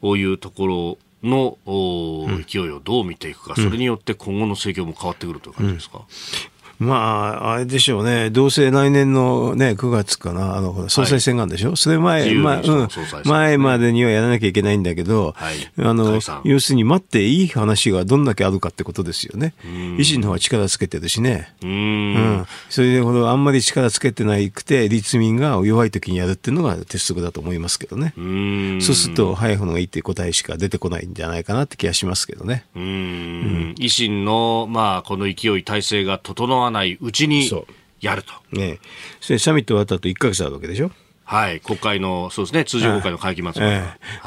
[0.00, 6.04] というところの、うん、勢いをどう見ていくか、それによって今後の政況も変わってくるという感じですか、うん
[6.78, 12.88] まあ、あれでしょうね、どうせ来年のね、9月かな、あの、総裁選があるんでしょ、はい、それ前、まあ、うん、
[13.24, 19.54] 前までにはやらなきゃいけないんだけど、はい、あの、要するに待っていい話がどんだけあるかってことですよね。
[19.64, 21.52] 維新の方は力つけてるしね。
[21.62, 28.14] うん,、それでほど、あんまり力つけてないくて、立民が弱い時にやるっていうのが鉄則だと思いますけどね。
[28.16, 32.64] うそうすると、早い方がいいっていう答えしか出てこないんじゃないかなって気がしますけどね。
[32.76, 37.48] うん,、維新の、まあ、この勢い、体制が整わないうちに
[38.00, 38.32] やると。
[38.56, 38.78] ね
[39.20, 40.90] それサミット終わった後1か月あるわけでしょ？
[41.30, 43.60] はい、国会の、そうですね、通常国会の会期末そ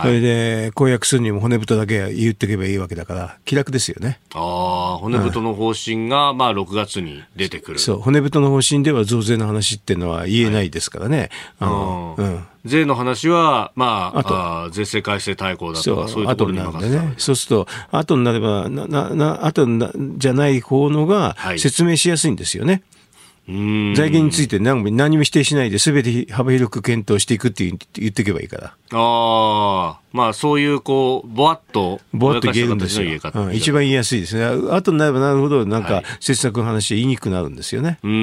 [0.08, 4.20] れで、公約するにも骨太だけ言っていけばいいわけだから、気楽ですよね。
[4.36, 7.80] ああ、骨太の方針が、まあ、6月に出てくる。
[7.80, 11.18] そう、骨太の方針では増税の話っていうのは言えないですからね。
[11.18, 11.30] はい、
[11.62, 12.48] あの、うん。
[12.66, 17.16] 税の話は、まあ、あとあ税制改正大綱だとか、そういうところに任せてね。
[17.18, 19.66] そうすると、後になれば、な、な、な後
[20.18, 22.84] じゃない方のが説明しやすいんですよね。
[23.48, 23.62] はい
[23.96, 28.74] 財源について何も何も否定しないで、すべて幅広く検討していくって言っていけばいいから。
[28.94, 33.20] ああ、まあそういう、こう、ぼわっと、ぼわっと言えるんですよ。
[33.34, 34.46] うん、一番言いやすいですね。
[34.72, 38.00] 後になればなるほど、なんか、政策の話言いにくくなるんですよね。
[38.02, 38.14] はい、う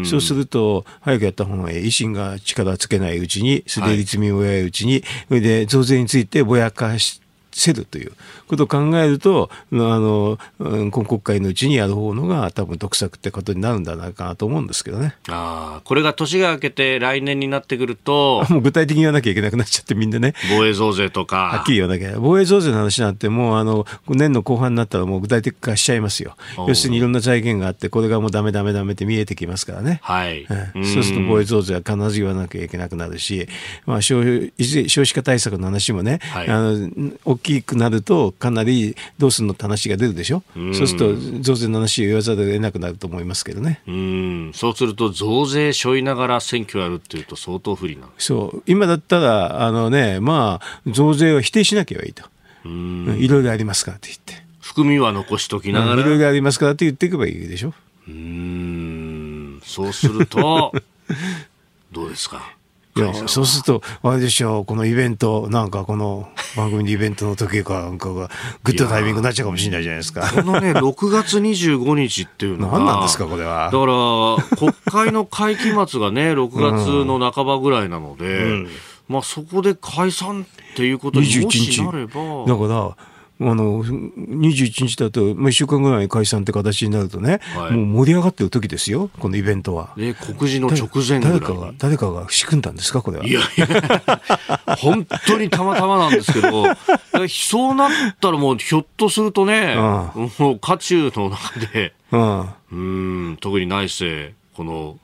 [0.00, 1.86] ん、そうすると、早くやった方がいい。
[1.86, 7.26] 維新が力つけないうちに、すで立民をやいうちに、それで増税についてぼやかして、
[7.56, 8.12] せるという
[8.46, 15.14] ことを考えると、あの、今国会のうちにやる方のが多分得策ってことになるんじゃないかなと思うんですけどね。
[15.28, 20.34] ああ、これが年が明けて来年になってくると、 もう具体的に言わなきゃいけなくなっちゃってみんなね。
[20.56, 21.36] 防衛増税とか。
[21.36, 22.16] はっきり言わなきゃ。
[22.18, 26.36] 防衛増税の話なんてもうあの、年の後半になったらもう具体的化しちゃいますよ。
[26.68, 30.00] 要するにいろんな財源があって、これがもうダメダメダメって見えてきますからね。
[30.02, 30.46] はい。
[30.74, 33.48] うん、そうすると防衛増税は必ず言わなきゃいけなくなるし、
[33.86, 34.50] まあ消
[34.88, 36.90] 少子化対策の話もね、はい、あの
[37.24, 43.80] 大きくなるとかなりどうするのって話が出るでしょ、うそうすると増税の話を言わざるを得なくなると思いますけどね。
[43.86, 44.52] うん。
[44.54, 48.08] そうすると増税しょいながら選挙やるっていうと相当不利な。
[48.18, 48.62] そう。
[48.66, 52.24] 今だったらあのねまあ増税は否定しなきゃいいと。
[52.64, 54.44] いろいろありますからって言って。
[54.60, 56.02] 含みは残しときながら。
[56.02, 57.72] いろいろありますからって言っていけばいいでしょ。
[58.08, 59.60] うん。
[59.64, 60.72] そうすると
[61.92, 62.55] どうですか？
[62.96, 68.30] いや、そうすると、あれでしょう、このイベント、なんかこの番組のイベントの時かなんかが、
[68.64, 70.30] グッドタイミングになっちゃうかもしれないじゃないですか。
[70.32, 72.78] このね、6月25日っていうのは。
[72.78, 73.66] 何なんですか、これは。
[73.66, 74.72] だから、国
[75.06, 78.68] 会の会期末がね、6月の半ばぐらいなので、うん、
[79.08, 82.44] まあそこで解散っていうことにもしなれば。
[82.46, 82.96] だから、
[83.38, 89.92] あの21日だと、まあ、1週間ぐらい解散って形になるとね、はい、もう盛り上がってる時ですよ、このイベントは。
[89.96, 93.26] ね、告示の直前誰かが、誰かが仕組んだんですか、これは。
[93.26, 93.66] いやいや、
[94.78, 96.64] 本当にたまたまなんですけど、
[97.28, 101.92] そうなったらもうひょっとするとね、もう渦中の中で、
[102.72, 104.98] うん、特に内政、この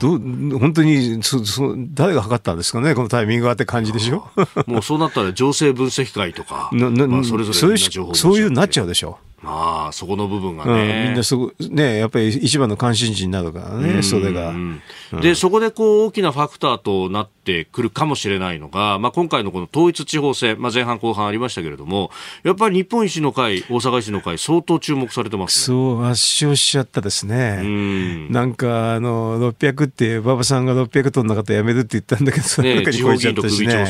[0.00, 4.30] どど本当にそそ誰が測ったんですかね、このタイミングはって感じでしょ？
[4.66, 9.18] もうそうなったら情勢分析会とか、ななまあ、それぞれそういうそういうなっちゃうでしょ。
[9.44, 10.72] まあ、そこの部分がね。
[10.72, 14.54] うん、みんなそこ、ね、やっぱり一番の関心事になるからね、それが。
[15.20, 22.10] で、そこでこう、大きなファクターとなってくるかもしれないのが、まあ、今回のこの統一地方選、まあ、前半後半ありましたけれども、
[22.42, 27.60] やっぱり日本維新の会、大阪維新の会、相当注目されてます、ね、そう、圧勝しちゃったですね。
[27.62, 33.84] んなんか、あの、600って、馬場さんが600取んなかったらやめるって言ったんだけど、その中に超えちゃったしね。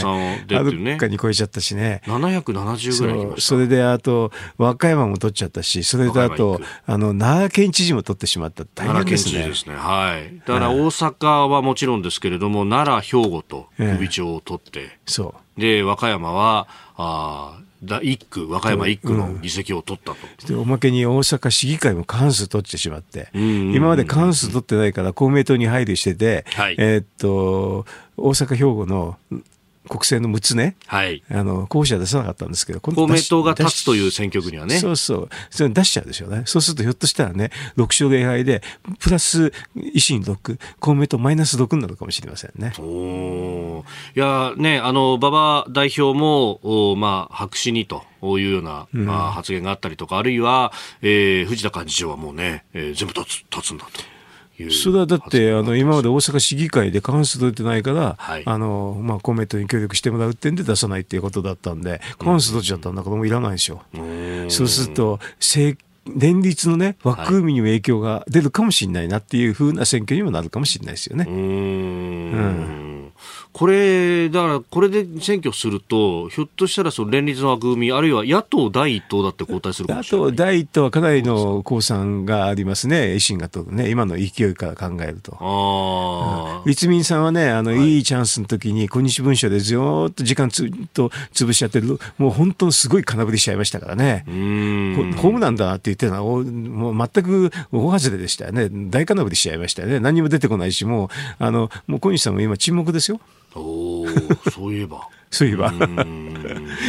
[0.82, 0.96] ね。
[0.96, 2.02] かに超えちゃったしね。
[2.06, 8.64] 770ぐらいそれで、あと、和歌山も取っちゃったし、それであと、あの、奈良県知事も取ってしまった。
[8.64, 9.46] 大変ですね。
[9.46, 9.74] ですね。
[9.74, 10.38] はい。
[10.46, 15.60] だから大阪はもちろんですけれども、奈良、兵庫と首長を取って、そう。
[15.60, 17.58] で、和歌山は、あ
[18.02, 27.84] 一区、和歌山一区の議席を取ったと、うん、おまけに大阪市議会も過半数取ってしまって、今まで過半数取ってないから公明党に配慮してて、はい、えー、っと、
[28.16, 29.18] 大阪、兵庫の
[29.88, 34.78] 国政の6つね、はい、あの候補者出さなかったんですけど、公明党が立つという選挙区にはね。
[34.78, 36.42] そうそう、それ出しちゃうでしょうね。
[36.46, 38.62] そうするとひょっとしたらね、6勝0敗で、
[38.98, 42.72] プラス維新6、公明党マイナス6になるかもしれませんね。
[42.78, 43.84] お
[44.16, 48.04] いやね、あの、馬場代表も、おまあ、白紙にと。
[48.24, 50.72] いうような、うん、まあ、発言があったりとか、あるいは、
[51.02, 54.13] えー、藤田幹事長はもうね、えー、全部立つ立つんだと。
[54.70, 63.82] それはだって、あの今まで大阪市議会で過半数取れてないから、はい、あのまあ、公明党に協力してもらう点で出さないっていうことだったんで、過半数取っちゃったんだからもういらないでしょ。
[63.94, 71.26] うそうすると、政連立のね、枠組みにも影響が出るかもしれないなっていうふうな選挙にもなるかもしれないですよね。
[71.28, 73.12] うん
[73.54, 80.26] これ、だから、これで選挙すると、ひょっとしたらその連立の枠組み、あるいは野党第一党だって交代するかもしれない。
[80.26, 85.36] 野党第一党はかなりの公算がありますね、維新がとね、今の勢いから考えると。
[85.40, 103.20] あうん、立民さんはね、あの、はい、いいチャンスの時に、今日文書でずっと時間つと潰しちゃってる、もう本当すごい空振りしちゃいましたからね、ホームランだなって言ってるのは、もう全く大外れでしたよね、大空振りしちゃいましたよね、何も出てこないし、もう、あの、もう小西さんも今沈黙ですよ。
[103.56, 104.06] お
[104.50, 105.08] そういえば。
[105.30, 105.72] そういえば。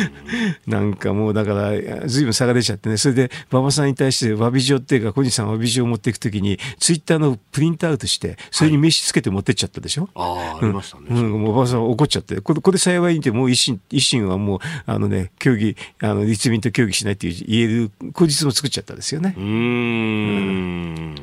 [0.67, 10.09] なんかもうだから、ずいぶん差が出ちゃってね、それで馬場さんに対して詫び状っていうか、小西さん詫び状を持っていくときに、ツイッターのプリントアウトして、それに名刺つけて持ってっちゃったでしょ？
[10.13, 11.05] はい、ああ、ありましたね。
[11.09, 19.35] うん、もう馬場さん怒っちゃって、これこれ幸いにて、もう維新、維新はもう、あのね、協議、あの、立民と協議しないっていう言える口実も作っちゃったですよね。
[19.37, 21.15] うんうん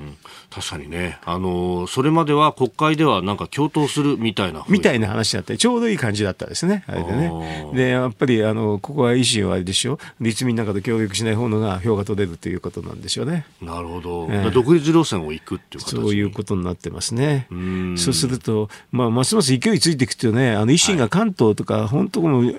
[0.54, 4.66] 確かにね、あのー、それまでは国会ではなんか共闘するみたいな。
[4.68, 7.32] みたいな話だったちょうどいい感じだったですね、あれでね。
[7.72, 13.46] で、やっぱり、あの、ここは維新はあれでしょ、立民なんかと協力しない方のが票が取れるということなんでしょうね。
[13.60, 14.28] なるほど。
[14.30, 17.46] えー、独立路線を行くっていうそういうことになってますね。
[17.50, 22.52] うそうすると、まあ、ますます勢いついていくとね、あの、維新が関東とか、はい、本当も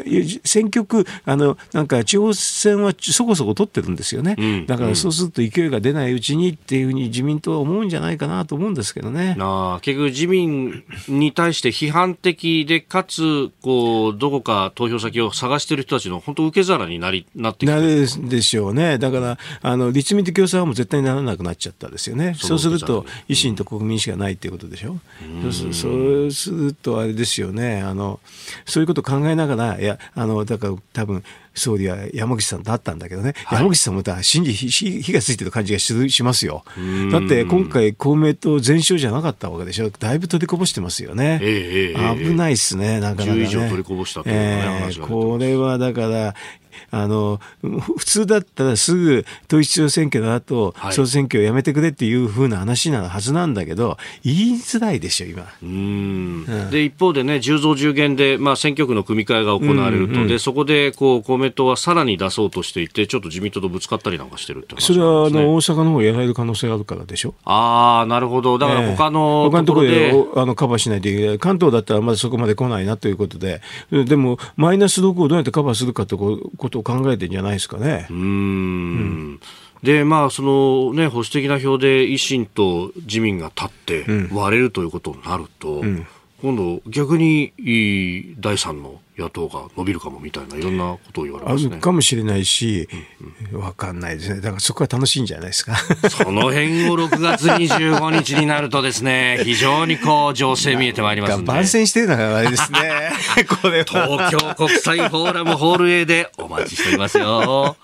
[0.44, 4.36] 選挙区、あの、なんか地方選はそこそこ取ってるんですよね。
[4.38, 9.36] うん、だからそうすると勢いが出ないうちにっていうふうに自民党は思うんじゃないかなと思うんですけどね。
[9.40, 18.98] あ結局自民に対して批判的で、かつ、こう、どこか投票先を探している人たちの本当受け皿になり、なってきてなるでしょうね。
[18.98, 22.36] だから、あの、立民と共産はもう絶対にならなくなっちゃったですよね。
[22.38, 24.94] そうすると、維新と国民しかないっていうことでしょ。
[24.94, 27.82] うそうすると、あれですよね。
[27.82, 28.20] あの、
[28.66, 31.24] そういうことを考えながら、いや、あの、だから多分、
[31.54, 36.64] 総理は山口さんと会ったんだけどね、はい、山口さんも信じ火がついてる感じがしますよ。
[37.12, 39.90] だって今回公明党全勝じゃなかったわけでしょ。
[39.90, 41.40] だいぶ取りこぼしてますよね。
[41.42, 43.44] えー、危ないっすね、なかなか、ね。
[43.44, 46.36] 10以上取りこぼしたという、ね、えー、これはだから、
[46.92, 47.40] あの、
[47.98, 55.48] 普通だったらすぐ統一地方選挙の後、はい、総選挙をやめてくれっていうふうな話なはずなんだけど、言いづらいでしょ、今。
[55.62, 67.36] うん、で、一方でね、10増10減で、まあ、選挙区の組み替えが行われると、うんうん、で、そこで、こう、公明党はさらに出そうとしていて、ちょっと自民党とぶつかったりなんかしてるって、ね、それは、あの、大阪の方がやられる可能性があるからでしょ？
[67.46, 68.58] ああ、なるほど。
[68.58, 71.40] だから他のところで、えー、他のところであのカバーしないといけない。
[71.40, 73.62] 関東だったらまだそこまで来ないなということで、
[73.92, 78.08] でも、マイナス6をどうやってカバーするかということを考えてんじゃないですかね。
[78.10, 79.40] うんうん。
[79.84, 86.08] で、まあ、そのね、保守的な票で維新と自民が立って割れるということになると、うん、
[86.42, 87.52] 今度逆に
[88.40, 91.78] 第三の野党が伸びるかもみたいないろんなことを言われますね。
[91.78, 92.88] かもしれないし、
[93.52, 94.42] わ、うんうん、かんないですね。
[94.42, 95.76] だからそこは楽しいんじゃないですか。
[96.10, 101.52] その辺を6月25日になるとですね、 非常にこう情勢見えてまいりますんで。
[101.52, 103.12] 番宣してるのがあれですね。
[103.62, 107.78] これ東京国際フォーラムホール A でお待ちしておりますよ。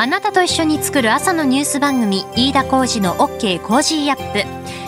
[0.00, 4.87] あなたと一緒に作る朝のニュース番組、飯田浩二の OK コージーアップ。